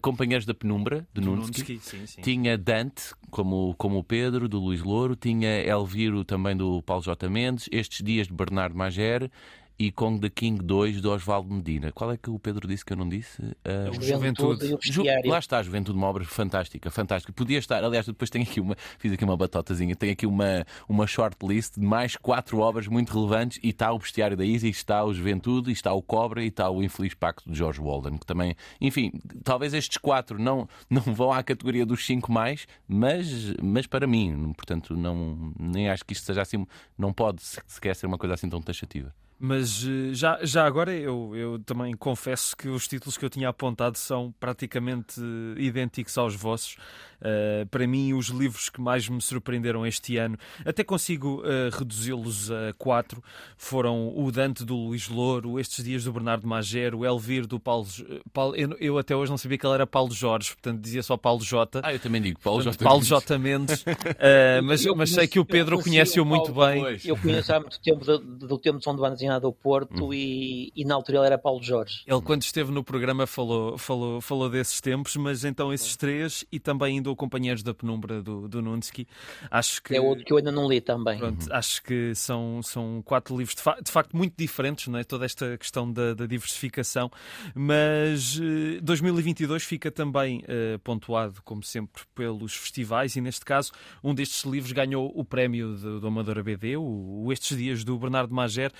Companheiros 0.00 0.46
da 0.46 0.54
Penumbra, 0.54 1.06
de 1.12 1.20
Nunsky, 1.20 1.80
tinha 2.22 2.56
Dante, 2.56 3.14
como, 3.30 3.74
como 3.76 3.98
o 3.98 4.04
Pedro, 4.04 4.48
do 4.48 4.60
Luís 4.60 4.80
Louro, 4.80 5.16
tinha 5.16 5.60
Elviro 5.62 6.24
também 6.24 6.56
do 6.56 6.80
Paulo 6.82 7.02
J. 7.02 7.28
Mendes, 7.28 7.68
estes 7.72 8.04
dias 8.04 8.28
de 8.28 8.32
Bernardo 8.32 8.76
Mager 8.76 9.30
e 9.78 9.90
Kong 9.90 10.20
the 10.20 10.30
King 10.30 10.62
2 10.62 11.00
do 11.00 11.10
Oswaldo 11.10 11.52
Medina. 11.52 11.92
Qual 11.92 12.10
é 12.12 12.16
que 12.16 12.30
o 12.30 12.38
Pedro 12.38 12.68
disse 12.68 12.84
que 12.84 12.92
eu 12.92 12.96
não 12.96 13.08
disse? 13.08 13.42
Uh, 13.42 14.00
Juventude. 14.00 14.76
Ju 14.82 15.02
lá 15.24 15.38
está 15.38 15.58
a 15.58 15.62
Juventude, 15.62 15.98
uma 15.98 16.06
obra 16.06 16.24
fantástica, 16.24 16.90
fantástica. 16.90 17.32
Podia 17.32 17.58
estar, 17.58 17.82
aliás, 17.82 18.06
depois 18.06 18.30
tenho 18.30 18.44
aqui 18.44 18.60
uma, 18.60 18.76
fiz 18.98 19.12
aqui 19.12 19.24
uma 19.24 19.36
batotazinha, 19.36 19.94
tenho 19.96 20.12
aqui 20.12 20.26
uma, 20.26 20.64
uma 20.88 21.06
shortlist 21.06 21.74
de 21.78 21.84
mais 21.84 22.16
quatro 22.16 22.58
obras 22.58 22.86
muito 22.86 23.12
relevantes 23.12 23.58
e 23.62 23.70
está 23.70 23.92
o 23.92 23.98
Bestiário 23.98 24.36
da 24.36 24.44
Isa, 24.44 24.66
e 24.66 24.70
está 24.70 25.04
o 25.04 25.12
Juventude, 25.12 25.70
e 25.70 25.72
está 25.72 25.92
o 25.92 26.02
Cobra 26.02 26.42
e 26.42 26.48
está 26.48 26.70
o 26.70 26.82
Infeliz 26.82 27.14
Pacto 27.14 27.50
de 27.50 27.56
George 27.56 27.80
Walden, 27.80 28.18
que 28.18 28.26
também, 28.26 28.54
enfim, 28.80 29.12
talvez 29.42 29.74
estes 29.74 29.98
quatro 29.98 30.38
não, 30.38 30.68
não 30.88 31.02
vão 31.02 31.32
à 31.32 31.42
categoria 31.42 31.86
dos 31.86 32.04
cinco 32.04 32.30
mais, 32.30 32.66
mas, 32.86 33.54
mas 33.62 33.86
para 33.86 34.06
mim, 34.06 34.52
portanto, 34.54 34.96
não, 34.96 35.52
nem 35.58 35.88
acho 35.88 36.04
que 36.04 36.12
isto 36.12 36.24
seja 36.24 36.42
assim, 36.42 36.66
não 36.96 37.12
pode 37.12 37.42
sequer 37.42 37.96
ser 37.96 38.06
uma 38.06 38.18
coisa 38.18 38.34
assim 38.34 38.48
tão 38.48 38.60
taxativa. 38.60 39.14
Mas 39.44 39.84
já, 40.12 40.38
já 40.44 40.64
agora 40.64 40.94
eu, 40.94 41.34
eu 41.34 41.58
também 41.58 41.92
confesso 41.96 42.56
que 42.56 42.68
os 42.68 42.86
títulos 42.86 43.18
que 43.18 43.24
eu 43.24 43.28
tinha 43.28 43.48
apontado 43.48 43.98
são 43.98 44.32
praticamente 44.38 45.20
idênticos 45.56 46.16
aos 46.16 46.36
vossos. 46.36 46.76
Uh, 47.22 47.64
para 47.66 47.86
mim, 47.86 48.12
os 48.14 48.26
livros 48.26 48.68
que 48.68 48.80
mais 48.80 49.08
me 49.08 49.20
surpreenderam 49.20 49.86
este 49.86 50.16
ano, 50.16 50.36
até 50.64 50.82
consigo 50.82 51.40
uh, 51.40 51.70
reduzi-los 51.76 52.50
a 52.50 52.72
quatro, 52.76 53.22
foram 53.56 54.12
o 54.16 54.30
Dante 54.32 54.64
do 54.64 54.74
Luís 54.74 55.08
Louro, 55.08 55.58
Estes 55.58 55.84
Dias 55.84 56.02
do 56.02 56.12
Bernardo 56.12 56.46
Mager, 56.48 56.96
o 56.96 57.04
Elvir 57.04 57.46
do 57.46 57.60
Paulo. 57.60 57.86
Paulo 58.32 58.56
eu, 58.56 58.76
eu, 58.80 58.98
até 58.98 59.14
hoje 59.14 59.30
não 59.30 59.38
sabia 59.38 59.56
que 59.56 59.64
ele 59.64 59.74
era 59.74 59.86
Paulo 59.86 60.12
Jorge, 60.12 60.50
portanto 60.50 60.80
dizia 60.80 61.02
só 61.02 61.16
Paulo 61.16 61.44
J. 61.44 61.80
Ah, 61.84 61.92
eu 61.92 62.00
também 62.00 62.20
digo 62.20 62.40
Paulo 62.40 62.58
portanto, 62.62 62.80
J. 62.80 62.84
Paulo 62.84 63.04
J. 63.04 63.38
Mendes. 63.38 63.82
uh, 63.82 64.62
mas, 64.64 64.84
mas 64.84 65.10
sei 65.10 65.28
que 65.28 65.38
o 65.38 65.44
Pedro 65.44 65.80
conhece-o 65.80 66.24
muito 66.24 66.52
bem. 66.52 66.98
Eu 67.04 67.16
conheço 67.16 67.54
há 67.54 67.60
muito 67.60 67.80
tempo 67.80 68.04
do, 68.04 68.18
do 68.18 68.58
tempo 68.58 68.78
de 68.78 68.84
São 68.84 68.96
Banda 68.96 69.14
Do 69.38 69.52
Porto 69.52 70.06
hum. 70.06 70.14
e, 70.14 70.72
e, 70.74 70.84
na 70.84 70.94
altura 70.94 71.18
ele 71.18 71.26
era 71.26 71.38
Paulo 71.38 71.62
Jorge. 71.62 72.02
Ele, 72.06 72.20
quando 72.22 72.42
esteve 72.42 72.70
no 72.70 72.82
programa, 72.82 73.26
falou, 73.26 73.78
falou, 73.78 74.20
falou 74.20 74.48
desses 74.48 74.80
tempos, 74.80 75.16
mas 75.16 75.44
então 75.44 75.72
esses 75.72 75.96
três 75.96 76.44
e 76.50 76.58
também 76.58 76.96
ainda 76.96 77.10
o 77.10 77.16
Companheiros 77.16 77.62
da 77.62 77.74
Penumbra 77.74 78.22
do, 78.22 78.48
do 78.48 78.62
Nunsky. 78.62 79.06
Acho 79.50 79.82
que. 79.82 79.94
É 79.96 80.00
outro 80.00 80.24
que 80.24 80.32
eu 80.32 80.36
ainda 80.36 80.52
não 80.52 80.68
li 80.68 80.80
também. 80.80 81.18
Pronto, 81.18 81.42
uhum. 81.42 81.56
Acho 81.56 81.82
que 81.82 82.14
são, 82.14 82.60
são 82.62 83.02
quatro 83.04 83.36
livros 83.36 83.54
de, 83.54 83.62
fa 83.62 83.76
de, 83.82 83.90
facto 83.90 84.16
muito 84.16 84.34
diferentes, 84.36 84.88
não 84.88 84.98
é? 84.98 85.04
Toda 85.04 85.24
esta 85.24 85.56
questão 85.56 85.90
da, 85.90 86.14
da 86.14 86.26
diversificação, 86.26 87.10
mas 87.54 88.38
uh, 88.38 88.80
2022 88.82 89.62
fica 89.62 89.90
também 89.90 90.40
uh, 90.40 90.78
pontuado, 90.80 91.40
como 91.44 91.62
sempre, 91.62 92.02
pelos 92.14 92.54
festivais 92.54 93.16
e 93.16 93.20
neste 93.20 93.44
caso, 93.44 93.72
um 94.02 94.14
destes 94.14 94.44
livros 94.44 94.72
ganhou 94.72 95.12
o 95.14 95.24
prémio 95.24 95.74
do, 95.76 96.00
do 96.00 96.06
Amadora 96.06 96.42
BD, 96.42 96.76
o, 96.76 97.24
o 97.24 97.32
Estes 97.32 97.56
Dias 97.56 97.84
do 97.84 97.98
Bernardo 97.98 98.34
Mager. 98.34 98.72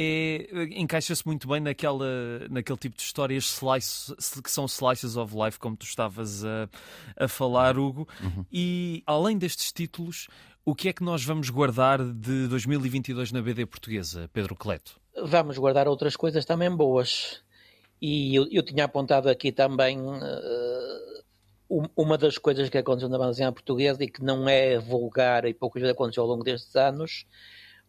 É, 0.00 0.46
encaixa-se 0.76 1.26
muito 1.26 1.48
bem 1.48 1.60
naquela, 1.60 2.06
naquele 2.48 2.78
tipo 2.78 2.96
de 2.96 3.02
histórias 3.02 3.44
slice, 3.46 4.14
que 4.40 4.48
são 4.48 4.66
slices 4.66 5.16
of 5.16 5.34
life, 5.34 5.58
como 5.58 5.76
tu 5.76 5.84
estavas 5.84 6.44
a, 6.44 6.68
a 7.16 7.26
falar, 7.26 7.76
Hugo. 7.76 8.06
Uhum. 8.22 8.44
E 8.52 9.02
além 9.04 9.36
destes 9.36 9.72
títulos, 9.72 10.28
o 10.64 10.72
que 10.72 10.88
é 10.88 10.92
que 10.92 11.02
nós 11.02 11.24
vamos 11.24 11.50
guardar 11.50 11.98
de 11.98 12.46
2022 12.46 13.32
na 13.32 13.42
BD 13.42 13.66
portuguesa, 13.66 14.30
Pedro 14.32 14.54
Cleto? 14.54 15.00
Vamos 15.20 15.58
guardar 15.58 15.88
outras 15.88 16.14
coisas 16.14 16.44
também 16.44 16.70
boas. 16.70 17.42
E 18.00 18.36
eu, 18.36 18.46
eu 18.52 18.62
tinha 18.62 18.84
apontado 18.84 19.28
aqui 19.28 19.50
também 19.50 19.98
uh, 19.98 21.90
uma 21.96 22.16
das 22.16 22.38
coisas 22.38 22.68
que 22.68 22.78
aconteceu 22.78 23.08
na 23.08 23.18
banda 23.18 23.52
portuguesa 23.52 24.04
e 24.04 24.08
que 24.08 24.22
não 24.22 24.48
é 24.48 24.78
vulgar 24.78 25.44
e 25.44 25.52
poucas 25.52 25.82
vezes 25.82 25.92
aconteceu 25.92 26.22
ao 26.22 26.28
longo 26.28 26.44
destes 26.44 26.76
anos, 26.76 27.26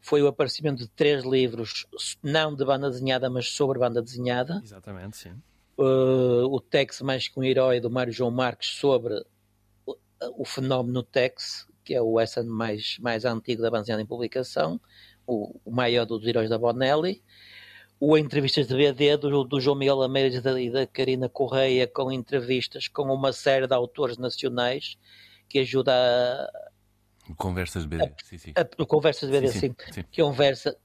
foi 0.02 0.22
o 0.22 0.28
aparecimento 0.28 0.80
de 0.80 0.88
três 0.90 1.24
livros, 1.24 1.86
não 2.24 2.56
de 2.56 2.64
banda 2.64 2.90
desenhada, 2.90 3.30
mas 3.30 3.50
sobre 3.50 3.80
banda 3.80 4.02
desenhada. 4.02 4.62
Exatamente, 4.64 5.18
sim. 5.18 5.32
Uh, 5.78 6.46
o 6.46 6.60
Tex 6.60 7.02
Mais 7.02 7.28
que 7.28 7.40
um 7.40 7.44
Herói, 7.44 7.80
do 7.80 7.90
Mário 7.90 8.12
João 8.12 8.32
Marques, 8.32 8.70
sobre 8.70 9.24
o, 9.86 9.96
o 10.38 10.46
fenómeno 10.46 11.04
Tex, 11.04 11.68
que 11.84 11.94
é 11.94 12.02
o 12.02 12.20
Essen 12.20 12.44
mais, 12.44 12.98
mais 13.00 13.26
antigo 13.26 13.62
da 13.62 13.70
banda 13.70 13.82
desenhada 13.82 14.04
em 14.04 14.06
publicação, 14.06 14.80
o, 15.26 15.60
o 15.64 15.72
maior 15.72 16.06
dos 16.06 16.26
heróis 16.26 16.50
da 16.50 16.58
Bonelli. 16.58 17.22
O 18.02 18.18
Entrevistas 18.18 18.68
de 18.68 18.76
BD, 18.76 19.18
do, 19.18 19.44
do 19.44 19.60
João 19.60 19.78
Miguel 19.78 20.02
Ameiras 20.02 20.36
e 20.36 20.42
da, 20.42 20.62
e 20.62 20.70
da 20.70 20.88
Karina 20.88 21.28
Correia, 21.28 21.86
com 21.86 22.10
entrevistas 22.10 22.88
com 22.88 23.04
uma 23.14 23.34
série 23.34 23.68
de 23.68 23.74
autores 23.74 24.18
nacionais 24.18 24.98
que 25.50 25.60
ajuda 25.60 25.92
a, 25.94 26.69
Conversas 27.38 27.86
BD, 27.86 28.04
a, 28.04 28.12
sim, 28.24 28.38
sim. 28.38 28.54
A, 28.56 28.86
conversas 28.86 29.30
BD, 29.30 29.48
sim, 29.50 29.60
sim, 29.60 29.76
sim. 29.92 30.04
que 30.12 30.22
conversa, 30.22 30.76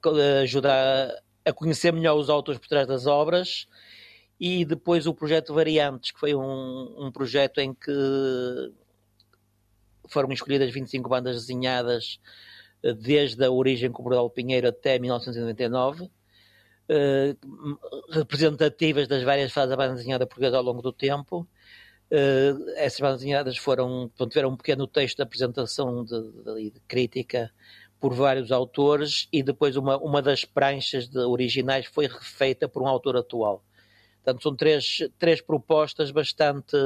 ajuda 0.43 0.73
a, 0.73 1.51
a, 1.51 1.53
conhecer 1.53 1.93
melhor 1.93 2.17
os 2.17 2.29
autores 2.29 2.61
por 2.61 2.69
trás 2.69 2.87
das 2.87 3.07
obras 3.07 3.67
e 4.39 4.65
depois 4.65 5.07
o 5.07 5.15
projeto 5.15 5.55
Variantes, 5.55 6.11
que 6.11 6.21
foi 6.21 6.35
um, 6.35 6.95
um 6.99 7.13
projeto 7.13 7.59
em 7.59 7.73
que 7.73 8.73
foram 10.09 10.31
escolhidas 10.33 10.71
25 10.71 11.09
bandas 11.09 11.37
desenhadas 11.37 12.21
desde 12.93 13.43
a 13.45 13.51
origem 13.51 13.91
com 13.91 14.03
o 14.03 14.05
Bordal 14.05 14.29
Pinheiro 14.29 14.69
até 14.69 14.99
1999, 14.99 16.11
eh, 16.89 17.35
representativas 18.11 19.09
das 19.09 19.23
várias 19.23 19.51
fases 19.51 19.71
da 19.71 19.77
banda 19.77 19.95
desenhada 19.95 20.27
portuguesa 20.27 20.59
ao 20.59 20.63
longo 20.63 20.83
do 20.83 20.93
tempo. 20.93 21.49
Uh, 22.15 22.71
essas 22.77 23.01
bandas 23.01 23.19
desenhadas 23.19 23.57
foram, 23.57 24.09
tiveram 24.29 24.51
um 24.51 24.57
pequeno 24.57 24.87
texto 24.87 25.17
de 25.17 25.23
apresentação 25.23 26.05
de, 26.05 26.21
de, 26.21 26.71
de, 26.71 26.81
crítica 26.87 27.53
por 27.99 28.15
vários 28.15 28.53
autores 28.53 29.27
e 29.33 29.43
depois 29.43 29.75
uma, 29.75 29.97
uma 29.99 30.23
das 30.23 30.45
pranchas 30.45 31.09
de, 31.09 31.19
originais 31.19 31.87
foi 31.87 32.07
refeita 32.07 32.69
por 32.69 32.83
um 32.83 32.87
autor 32.87 33.17
atual. 33.17 33.65
Portanto, 34.23 34.45
são 34.45 34.55
três, 34.55 34.99
três 35.19 35.41
propostas 35.41 36.13
bastante, 36.13 36.77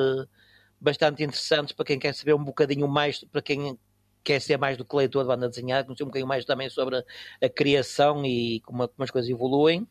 bastante 0.81 1.23
interessantes 1.23 1.75
para 1.75 1.85
quem 1.85 1.99
quer 1.99 2.15
saber 2.15 2.33
um 2.33 2.43
bocadinho 2.43 2.89
mais, 2.89 3.23
para 3.25 3.43
quem 3.43 3.79
quer 4.25 4.41
ser 4.41 4.57
mais 4.57 4.79
do 4.79 4.85
que 4.85 4.97
leitor 4.97 5.25
de 5.25 5.29
banda 5.29 5.47
desenhada, 5.47 5.85
conhecer 5.85 6.05
um 6.05 6.07
bocadinho 6.07 6.29
mais 6.29 6.47
também 6.47 6.71
sobre 6.71 6.97
a, 6.97 7.05
a 7.43 7.49
criação 7.51 8.25
e 8.25 8.61
como, 8.61 8.89
como, 8.89 9.05
as 9.05 9.11
coisas 9.11 9.31
evoluem. 9.31 9.87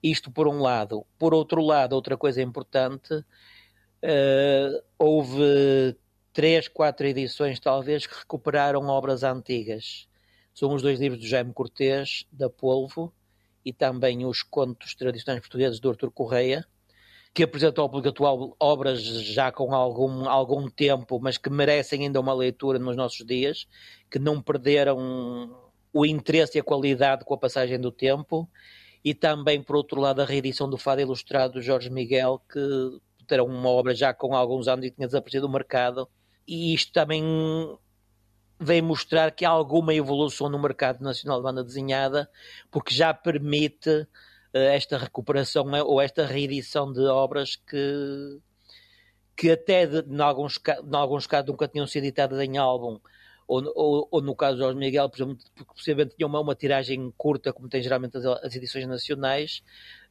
Isto 0.00 0.30
por 0.30 0.46
um 0.46 0.60
lado. 0.60 1.04
Por 1.18 1.34
outro 1.34 1.60
lado, 1.60 1.94
outra 1.94 2.16
coisa 2.16 2.40
importante, 2.40 3.24
uh, 4.02 4.82
houve 4.98 5.96
três, 6.32 6.68
quatro 6.68 7.06
edições 7.06 7.60
talvez 7.60 8.06
que 8.06 8.18
recuperaram 8.18 8.86
obras 8.88 9.22
antigas. 9.22 10.08
São 10.54 10.74
os 10.74 10.82
dois 10.82 11.00
livros 11.00 11.20
do 11.20 11.26
Jaime 11.26 11.52
Cortês, 11.52 12.26
da 12.30 12.48
Polvo, 12.48 13.12
e 13.64 13.72
também 13.72 14.24
os 14.26 14.42
contos 14.42 14.94
tradicionais 14.94 15.40
portugueses 15.40 15.80
do 15.80 15.90
Artur 15.90 16.10
Correia, 16.10 16.66
que 17.32 17.42
apresentam 17.42 17.84
ao 17.84 17.88
público 17.88 18.10
atual 18.10 18.56
obras 18.60 19.00
já 19.02 19.50
com 19.50 19.74
algum, 19.74 20.28
algum 20.28 20.68
tempo, 20.68 21.18
mas 21.20 21.38
que 21.38 21.48
merecem 21.48 22.02
ainda 22.02 22.20
uma 22.20 22.34
leitura 22.34 22.78
nos 22.78 22.96
nossos 22.96 23.24
dias, 23.24 23.66
que 24.10 24.18
não 24.18 24.42
perderam 24.42 25.56
o 25.92 26.04
interesse 26.04 26.58
e 26.58 26.60
a 26.60 26.64
qualidade 26.64 27.24
com 27.24 27.32
a 27.32 27.38
passagem 27.38 27.80
do 27.80 27.90
tempo, 27.90 28.48
e 29.04 29.14
também, 29.14 29.62
por 29.62 29.76
outro 29.76 30.00
lado, 30.00 30.20
a 30.20 30.24
reedição 30.24 30.68
do 30.68 30.76
Fado 30.76 31.00
Ilustrado 31.00 31.54
do 31.54 31.62
Jorge 31.62 31.90
Miguel, 31.90 32.40
que 32.50 32.60
era 33.30 33.44
uma 33.44 33.68
obra 33.68 33.94
já 33.94 34.12
com 34.12 34.34
alguns 34.34 34.68
anos 34.68 34.86
e 34.86 34.90
tinha 34.90 35.06
desaparecido 35.06 35.46
do 35.46 35.52
mercado, 35.52 36.08
e 36.46 36.74
isto 36.74 36.92
também 36.92 37.22
vem 38.58 38.80
mostrar 38.80 39.30
que 39.32 39.44
há 39.44 39.50
alguma 39.50 39.92
evolução 39.94 40.48
no 40.48 40.58
mercado 40.58 41.02
nacional 41.02 41.38
de 41.38 41.44
banda 41.44 41.64
desenhada, 41.64 42.30
porque 42.70 42.94
já 42.94 43.12
permite 43.12 44.06
eh, 44.52 44.76
esta 44.76 44.96
recuperação 44.98 45.64
né, 45.64 45.82
ou 45.82 46.00
esta 46.00 46.24
reedição 46.24 46.92
de 46.92 47.00
obras 47.06 47.56
que, 47.56 48.40
que 49.36 49.50
até 49.50 49.86
de, 49.86 50.00
em, 50.08 50.20
alguns, 50.20 50.58
em 50.58 50.96
alguns 50.96 51.26
casos 51.26 51.48
nunca 51.50 51.66
tinham 51.68 51.86
sido 51.86 52.04
editadas 52.04 52.40
em 52.40 52.56
álbum, 52.56 53.00
ou, 53.52 53.72
ou, 53.74 54.08
ou, 54.10 54.22
no 54.22 54.34
caso 54.34 54.56
de 54.56 54.62
Jorge 54.62 54.78
Miguel, 54.78 55.10
por 55.10 55.16
exemplo, 55.16 55.38
porque 55.54 55.74
possivelmente 55.74 56.16
tinha 56.16 56.26
uma, 56.26 56.40
uma 56.40 56.54
tiragem 56.54 57.12
curta, 57.18 57.52
como 57.52 57.68
tem 57.68 57.82
geralmente 57.82 58.16
as, 58.16 58.24
as 58.24 58.56
edições 58.56 58.86
nacionais, 58.86 59.62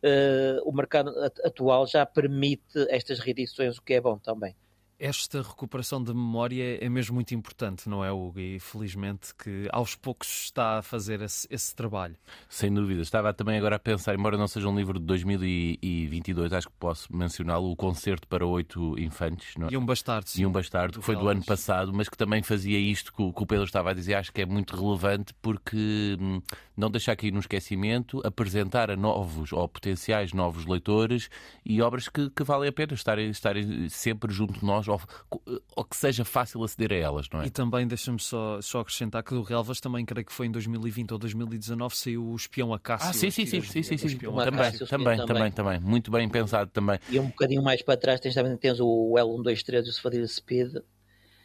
uh, 0.04 0.62
o 0.64 0.72
mercado 0.72 1.12
atual 1.44 1.88
já 1.88 2.06
permite 2.06 2.88
estas 2.90 3.20
reedições, 3.20 3.78
o 3.78 3.82
que 3.82 3.96
é 3.96 4.02
bom 4.02 4.18
também. 4.20 4.56
Esta 5.04 5.42
recuperação 5.42 6.04
de 6.04 6.14
memória 6.14 6.78
é 6.80 6.88
mesmo 6.88 7.16
muito 7.16 7.34
importante, 7.34 7.90
não 7.90 8.06
é, 8.06 8.12
Hugo? 8.12 8.40
E 8.40 8.60
felizmente 8.60 9.34
que 9.34 9.68
aos 9.72 9.96
poucos 9.96 10.44
está 10.44 10.78
a 10.78 10.82
fazer 10.84 11.22
esse, 11.22 11.48
esse, 11.50 11.76
trabalho. 11.76 12.16
Sem 12.48 12.72
dúvida. 12.72 13.02
Estava 13.02 13.34
também 13.34 13.58
agora 13.58 13.78
a 13.78 13.80
pensar, 13.80 14.14
embora 14.14 14.38
não 14.38 14.48
seja 14.48 14.70
um 14.70 14.76
livro 14.76 15.00
de 15.00 15.06
2022, 15.08 16.54
acho 16.54 16.68
que 16.68 16.76
posso 16.80 17.16
mencioná-lo, 17.16 17.72
o 17.72 17.76
Concerto 17.76 18.28
para 18.28 18.46
Oito 18.46 18.96
Infantes. 19.00 19.56
Não 19.58 19.70
é? 19.70 19.72
E 19.72 19.78
um 19.78 19.84
Bastardo. 19.84 20.30
Sim, 20.30 20.44
e 20.44 20.46
um 20.46 20.52
Bastardo, 20.52 21.00
que 21.00 21.06
foi 21.06 21.16
do 21.16 21.28
ano 21.28 21.44
passado, 21.44 21.92
mas 21.92 22.08
que 22.08 22.16
também 22.16 22.44
fazia 22.44 22.78
isto 22.78 23.12
que 23.12 23.24
o, 23.24 23.34
que 23.34 23.42
o 23.42 23.48
Pedro 23.48 23.66
estava 23.66 23.90
a 23.90 23.94
dizer. 23.96 24.14
Acho 24.14 24.32
que 24.32 24.44
é 24.44 24.46
muito 24.46 24.76
relevante 24.76 25.34
porque 25.42 26.16
hum, 26.22 26.44
não 26.78 26.92
deixar 26.92 27.14
aqui 27.14 27.32
no 27.32 27.40
esquecimento, 27.40 28.22
apresentar 28.24 28.92
a 28.92 28.96
novos 28.96 29.52
ou 29.52 29.68
potenciais 29.68 30.32
novos 30.32 30.68
leitores 30.68 31.28
e 31.66 31.82
obras 31.82 32.08
que, 32.08 32.30
que 32.30 32.44
valem 32.44 32.70
a 32.70 32.72
pena 32.72 32.94
estarem, 32.94 33.32
estarem 33.32 33.90
sempre 33.90 34.32
junto 34.32 34.60
de 34.60 34.66
nós 34.66 34.91
ou, 34.92 35.42
ou 35.76 35.84
que 35.84 35.96
seja 35.96 36.26
fácil 36.26 36.64
aceder 36.64 36.92
a 36.92 36.96
elas, 36.96 37.28
não 37.32 37.42
é? 37.42 37.48
E 37.48 37.50
também 37.50 37.88
deixa-me 37.88 38.20
só, 38.20 38.62
só 38.62 38.82
acrescentar 38.82 39.24
que 39.24 39.34
do 39.34 39.42
Relvas 39.42 39.80
também 39.80 40.06
creio 40.06 40.26
que 40.26 40.34
foi 40.34 40.48
em 40.48 40.52
2020 40.52 41.12
ou 41.12 41.18
2019 41.18 41.96
saiu 41.96 42.26
o 42.26 42.36
Espião 42.36 42.74
Acácio. 42.74 43.10
Ah, 43.10 43.14
sim, 43.14 43.32
sim, 43.32 43.46
sim, 43.46 43.62
sim, 43.62 43.84
sim, 43.84 43.98
sim. 43.98 44.18
Também, 44.18 44.42
Acácio, 44.42 44.88
também, 44.88 45.18
também, 45.18 45.26
também, 45.26 45.52
também, 45.52 45.80
muito 45.80 46.12
bem 46.12 46.28
pensado 46.30 46.70
também. 46.72 47.00
E 47.10 47.20
um 47.20 47.28
bocadinho 47.28 47.64
mais 47.64 47.82
para 47.82 47.98
trás 47.98 48.20
tens 48.20 48.34
também 48.34 48.56
tens 48.58 48.80
o 48.80 49.14
L123 49.18 49.86
e 49.86 49.90
o 49.90 49.94
Sefadilha 49.94 50.28
Speed. 50.28 50.76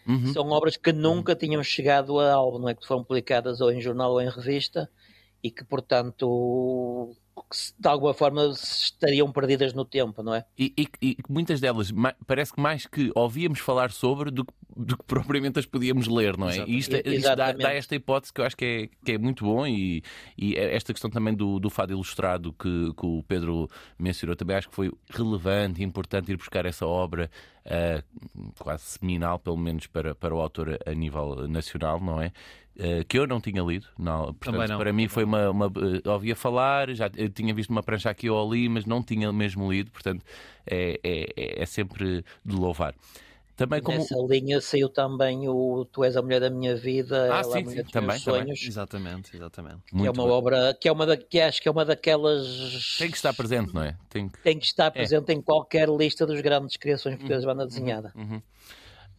Uhum. 0.07 0.33
São 0.33 0.49
obras 0.51 0.77
que 0.77 0.93
nunca 0.93 1.35
tinham 1.35 1.63
chegado 1.63 2.21
a 2.21 2.33
álbum, 2.33 2.61
não 2.61 2.69
é? 2.69 2.75
Que 2.75 2.87
foram 2.87 3.03
publicadas 3.03 3.61
ou 3.61 3.73
em 3.73 3.81
jornal 3.81 4.13
ou 4.13 4.21
em 4.21 4.29
revista 4.29 4.89
e 5.43 5.51
que, 5.51 5.65
portanto, 5.65 7.17
de 7.79 7.89
alguma 7.89 8.15
forma 8.15 8.47
estariam 8.47 9.31
perdidas 9.31 9.73
no 9.73 9.85
tempo, 9.85 10.23
não 10.23 10.35
é? 10.35 10.45
E, 10.59 10.73
e, 10.77 10.89
e 11.03 11.17
muitas 11.29 11.61
delas 11.61 11.93
parece 12.27 12.53
que 12.53 12.61
mais 12.61 12.87
que 12.87 13.11
ouvíamos 13.15 13.61
falar 13.61 13.91
sobre 13.91 14.31
do 14.31 14.45
que, 14.45 14.53
do 14.77 14.97
que 14.97 15.05
propriamente 15.07 15.59
as 15.59 15.67
podíamos 15.67 16.09
ler, 16.09 16.37
não 16.37 16.49
é? 16.49 16.59
E 16.67 16.79
isto, 16.79 16.97
isto 16.97 17.37
dá, 17.37 17.53
dá, 17.53 17.73
esta 17.73 17.95
hipótese 17.95 18.33
que 18.33 18.41
eu 18.41 18.45
acho 18.45 18.57
que 18.57 18.65
é, 18.65 19.05
que 19.05 19.13
é 19.13 19.19
muito 19.19 19.45
bom 19.45 19.67
e, 19.67 20.03
e 20.37 20.57
esta 20.57 20.93
questão 20.93 21.11
também 21.11 21.35
do, 21.35 21.59
do 21.59 21.69
fado 21.71 21.93
ilustrado 21.93 22.53
que, 22.53 22.93
que 22.95 23.07
o 23.07 23.23
Pedro 23.29 23.69
mencionou 23.99 24.35
também 24.35 24.57
acho 24.57 24.69
que 24.69 24.75
foi 24.75 24.91
relevante 25.11 25.83
e 25.83 25.85
importante 25.85 26.33
ir 26.33 26.37
buscar 26.37 26.65
essa 26.67 26.87
obra 26.87 27.31
uh, 27.67 28.53
quase 28.59 28.85
seminal, 28.85 29.39
pelo 29.39 29.57
menos 29.57 29.87
para, 29.87 30.15
para 30.15 30.35
o 30.35 30.41
autor 30.41 30.79
a 30.87 30.95
nível 30.95 31.49
nacional, 31.49 32.01
não 32.01 32.21
é? 32.21 32.33
Uh, 32.77 33.05
que 33.09 33.19
eu 33.19 33.27
não 33.27 33.41
tinha 33.41 33.63
lido. 33.63 33.87
Não, 33.99 34.35
portanto, 34.35 34.69
não. 34.69 34.79
para 34.79 34.93
mim 34.93 35.09
foi 35.09 35.25
uma. 35.25 35.51
uma 35.51 35.67
uh, 35.67 36.11
ouvia 36.11 36.37
falar, 36.37 36.93
já 36.95 37.09
tinha 37.11 37.55
visto 37.55 37.71
uma 37.71 37.83
prancha 37.83 38.11
aqui 38.11 38.29
ou 38.29 38.47
ali, 38.47 38.69
mas 38.69 38.85
não 38.85 39.03
tinha 39.03 39.33
mesmo 39.33 39.71
lido, 39.71 39.91
portanto 39.91 40.25
é, 40.67 41.01
é, 41.03 41.63
é 41.63 41.67
sempre 41.67 42.25
de 42.45 42.55
louvar. 42.55 42.95
Também 43.57 43.81
como... 43.81 43.97
Nessa 43.97 44.15
linha 44.29 44.61
saiu 44.61 44.89
também 44.89 45.49
o 45.49 45.87
Tu 45.87 46.05
és 46.05 46.15
a 46.15 46.21
mulher 46.21 46.41
da 46.41 46.51
minha 46.51 46.77
vida, 46.77 47.35
ah, 47.35 47.43
sim, 47.43 47.65
sim. 47.65 47.83
Também, 47.85 48.19
sonhos. 48.19 48.61
Também. 48.61 48.69
Exatamente, 48.69 49.35
exatamente. 49.35 49.79
Que 49.87 49.95
Muito 49.95 50.09
é 50.09 50.11
uma 50.11 50.29
bem. 50.29 50.33
obra 50.33 50.77
que 50.79 50.87
é 50.87 50.93
uma 50.93 51.07
da, 51.07 51.17
que 51.17 51.41
acho 51.41 51.63
que 51.63 51.67
é 51.67 51.71
uma 51.71 51.85
daquelas 51.85 52.97
tem 52.99 53.11
que 53.11 53.17
estar 53.17 53.33
presente, 53.33 53.75
não 53.75 53.83
é? 53.83 53.97
Tem 54.11 54.29
que, 54.29 54.39
Tem 54.43 54.59
que 54.59 54.67
estar 54.67 54.89
é. 54.89 54.91
presente 54.91 55.31
é. 55.31 55.35
em 55.35 55.41
qualquer 55.41 55.89
lista 55.89 56.27
dos 56.27 56.39
grandes 56.43 56.77
criações 56.77 57.15
portuguesas 57.15 57.43
de 57.43 57.47
banda 57.47 57.63
uhum, 57.63 57.69
desenhada. 57.69 58.13
Uhum. 58.15 58.33
uhum. 58.33 58.43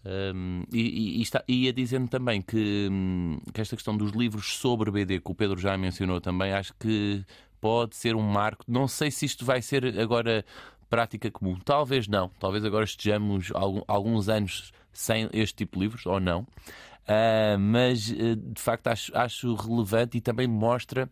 Um, 0.06 0.64
e, 0.72 1.20
e, 1.20 1.22
está, 1.22 1.44
e 1.48 1.66
ia 1.66 1.74
dizendo 1.74 2.08
também 2.08 2.42
que, 2.42 2.88
hum, 2.90 3.40
que 3.54 3.60
esta 3.60 3.76
questão 3.76 3.98
dos 3.98 4.12
livros 4.12 4.56
sobre 4.58 4.90
BD, 4.90 5.20
que 5.20 5.32
o 5.32 5.36
Pedro 5.36 5.60
já 5.60 5.78
mencionou 5.78 6.22
também, 6.22 6.54
acho 6.54 6.74
que 6.80 7.26
pode 7.60 7.96
ser 7.96 8.16
um 8.16 8.22
marco. 8.22 8.64
Não 8.68 8.88
sei 8.88 9.12
se 9.12 9.26
isto 9.26 9.44
vai 9.44 9.62
ser 9.62 10.00
agora 10.00 10.46
prática 10.90 11.30
comum. 11.32 11.58
Talvez 11.64 12.08
não. 12.08 12.30
Talvez 12.40 12.64
agora 12.66 12.86
estejamos 12.86 13.52
alguns 13.88 14.30
anos 14.30 14.72
sem 14.92 15.30
este 15.34 15.56
tipo 15.56 15.78
de 15.78 15.84
livros, 15.84 16.06
ou 16.06 16.20
não. 16.20 16.42
Uh, 16.42 17.58
mas, 17.58 18.10
uh, 18.10 18.36
de 18.36 18.62
facto, 18.62 18.88
acho, 18.88 19.18
acho 19.18 19.56
relevante 19.56 20.18
e 20.18 20.22
também 20.22 20.48
mostra 20.48 21.10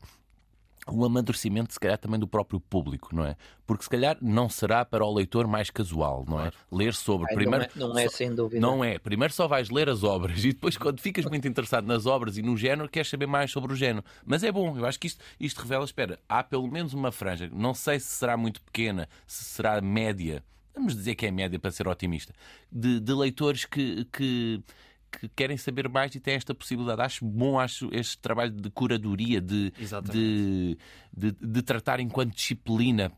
um 0.91 1.03
amadurecimento, 1.03 1.73
se 1.73 1.79
calhar, 1.79 1.97
também 1.97 2.19
do 2.19 2.27
próprio 2.27 2.59
público, 2.59 3.15
não 3.15 3.25
é? 3.25 3.35
Porque 3.65 3.83
se 3.83 3.89
calhar 3.89 4.17
não 4.21 4.47
será 4.47 4.85
para 4.85 5.03
o 5.03 5.13
leitor 5.13 5.47
mais 5.47 5.69
casual, 5.69 6.23
não 6.27 6.39
é? 6.39 6.51
Ler 6.71 6.93
sobre. 6.93 7.27
Ai, 7.29 7.35
primeiro, 7.35 7.67
não, 7.75 7.87
é, 7.87 7.93
não 7.93 7.99
é 7.99 8.07
sem 8.07 8.33
dúvida. 8.33 8.61
Não 8.61 8.83
é. 8.83 8.99
Primeiro 8.99 9.33
só 9.33 9.47
vais 9.47 9.69
ler 9.69 9.89
as 9.89 10.03
obras 10.03 10.43
e 10.45 10.53
depois, 10.53 10.77
quando 10.77 10.99
ficas 10.99 11.25
muito 11.25 11.47
interessado 11.47 11.87
nas 11.87 12.05
obras 12.05 12.37
e 12.37 12.41
no 12.41 12.55
género, 12.55 12.87
queres 12.87 13.09
saber 13.09 13.25
mais 13.25 13.51
sobre 13.51 13.73
o 13.73 13.75
género. 13.75 14.05
Mas 14.25 14.43
é 14.43 14.51
bom, 14.51 14.77
eu 14.77 14.85
acho 14.85 14.99
que 14.99 15.07
isto, 15.07 15.23
isto 15.39 15.61
revela, 15.61 15.85
espera, 15.85 16.19
há 16.29 16.43
pelo 16.43 16.67
menos 16.67 16.93
uma 16.93 17.11
franja, 17.11 17.49
não 17.51 17.73
sei 17.73 17.99
se 17.99 18.07
será 18.07 18.37
muito 18.37 18.61
pequena, 18.61 19.09
se 19.25 19.43
será 19.45 19.81
média, 19.81 20.43
vamos 20.73 20.95
dizer 20.95 21.15
que 21.15 21.25
é 21.25 21.31
média 21.31 21.57
para 21.57 21.71
ser 21.71 21.87
otimista, 21.87 22.33
de, 22.71 22.99
de 22.99 23.13
leitores 23.13 23.65
que, 23.65 24.05
que 24.05 24.61
que 25.19 25.29
querem 25.29 25.57
saber 25.57 25.89
mais 25.89 26.13
e 26.15 26.19
têm 26.19 26.35
esta 26.35 26.53
possibilidade. 26.53 27.01
Acho 27.01 27.25
bom, 27.25 27.59
acho 27.59 27.89
este 27.91 28.17
trabalho 28.17 28.51
de 28.51 28.69
curadoria, 28.69 29.41
de, 29.41 29.71
de, 30.11 30.77
de, 31.15 31.31
de, 31.31 31.61
tratar 31.61 31.99
enquanto 31.99 32.33
disciplina 32.33 33.11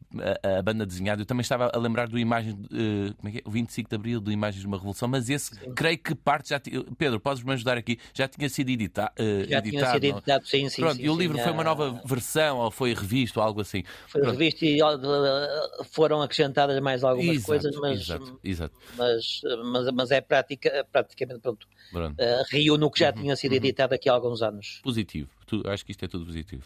a, 0.43 0.59
a, 0.59 0.61
banda 0.61 0.85
desenhada. 0.85 1.21
Eu 1.21 1.25
também 1.25 1.41
estava 1.41 1.71
a 1.73 1.77
lembrar 1.77 2.07
do 2.07 2.17
imagem, 2.17 2.53
uh, 2.53 3.13
como 3.15 3.29
é 3.29 3.31
que 3.31 3.37
é? 3.39 3.41
o 3.45 3.51
25 3.51 3.89
de 3.89 3.95
Abril, 3.95 4.21
do 4.21 4.31
Imagens 4.31 4.61
de 4.61 4.67
uma 4.67 4.77
Revolução, 4.77 5.07
mas 5.07 5.29
esse 5.29 5.55
sim. 5.55 5.73
creio 5.73 5.97
que 5.97 6.13
parte 6.15 6.49
já. 6.49 6.61
Pedro, 6.97 7.19
podes-me 7.19 7.51
ajudar 7.53 7.77
aqui? 7.77 7.99
Já 8.13 8.27
tinha 8.27 8.49
sido 8.49 8.69
edita, 8.69 9.11
uh, 9.19 9.49
já 9.49 9.59
editado. 9.59 9.69
Tinha 9.69 9.85
sido 9.93 10.03
editado, 10.03 10.47
sim, 10.47 10.69
sim. 10.69 10.81
Pronto, 10.81 10.97
sim, 10.97 11.03
e 11.03 11.09
o 11.09 11.17
livro 11.17 11.37
foi 11.37 11.51
uma 11.51 11.63
nova 11.63 12.01
versão 12.05 12.57
ou 12.57 12.71
foi 12.71 12.93
revisto 12.93 13.39
ou 13.39 13.45
algo 13.45 13.61
assim? 13.61 13.83
Foi 14.07 14.21
Pronto. 14.21 14.37
revisto 14.37 14.65
e 14.65 14.79
foram 15.91 16.21
acrescentadas 16.21 16.79
mais 16.81 17.03
algumas 17.03 17.35
exato, 17.35 17.47
coisas, 17.47 17.75
mas, 17.77 18.01
exato, 18.01 18.39
exato. 18.43 18.75
Mas, 18.95 19.41
mas, 19.65 19.91
mas 19.91 20.11
é 20.11 20.21
prática, 20.21 20.85
praticamente 20.91 21.39
pronto. 21.39 21.67
Uh, 21.93 22.43
reúne 22.49 22.83
o 22.83 22.91
que 22.91 22.99
já 22.99 23.09
uhum, 23.09 23.21
tinha 23.21 23.35
sido 23.35 23.51
uhum. 23.51 23.57
editado 23.57 23.93
aqui 23.93 24.09
há 24.09 24.13
alguns 24.13 24.41
anos. 24.41 24.79
Positivo. 24.83 25.29
Tu, 25.45 25.61
acho 25.65 25.85
que 25.85 25.91
isto 25.91 26.03
é 26.03 26.07
tudo 26.07 26.25
positivo. 26.25 26.63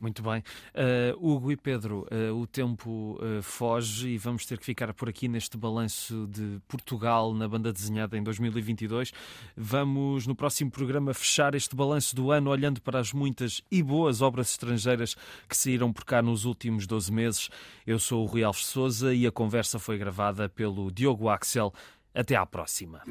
Muito 0.00 0.22
bem. 0.22 0.42
Uh, 0.74 1.30
Hugo 1.34 1.52
e 1.52 1.56
Pedro, 1.58 2.06
uh, 2.10 2.34
o 2.34 2.46
tempo 2.46 3.18
uh, 3.20 3.42
foge 3.42 4.08
e 4.08 4.18
vamos 4.18 4.46
ter 4.46 4.58
que 4.58 4.64
ficar 4.64 4.94
por 4.94 5.10
aqui 5.10 5.28
neste 5.28 5.58
balanço 5.58 6.26
de 6.26 6.58
Portugal 6.66 7.34
na 7.34 7.46
banda 7.46 7.70
desenhada 7.70 8.16
em 8.16 8.22
2022. 8.22 9.12
Vamos, 9.54 10.26
no 10.26 10.34
próximo 10.34 10.70
programa, 10.70 11.12
fechar 11.12 11.54
este 11.54 11.76
balanço 11.76 12.16
do 12.16 12.30
ano 12.30 12.48
olhando 12.48 12.80
para 12.80 12.98
as 12.98 13.12
muitas 13.12 13.60
e 13.70 13.82
boas 13.82 14.22
obras 14.22 14.52
estrangeiras 14.52 15.14
que 15.46 15.54
saíram 15.56 15.92
por 15.92 16.06
cá 16.06 16.22
nos 16.22 16.46
últimos 16.46 16.86
12 16.86 17.12
meses. 17.12 17.50
Eu 17.86 17.98
sou 17.98 18.22
o 18.22 18.26
Rui 18.26 18.42
Alves 18.42 18.64
Souza 18.64 19.12
e 19.12 19.26
a 19.26 19.30
conversa 19.30 19.78
foi 19.78 19.98
gravada 19.98 20.48
pelo 20.48 20.90
Diogo 20.90 21.28
Axel. 21.28 21.74
Até 22.14 22.36
à 22.36 22.46
próxima. 22.46 23.02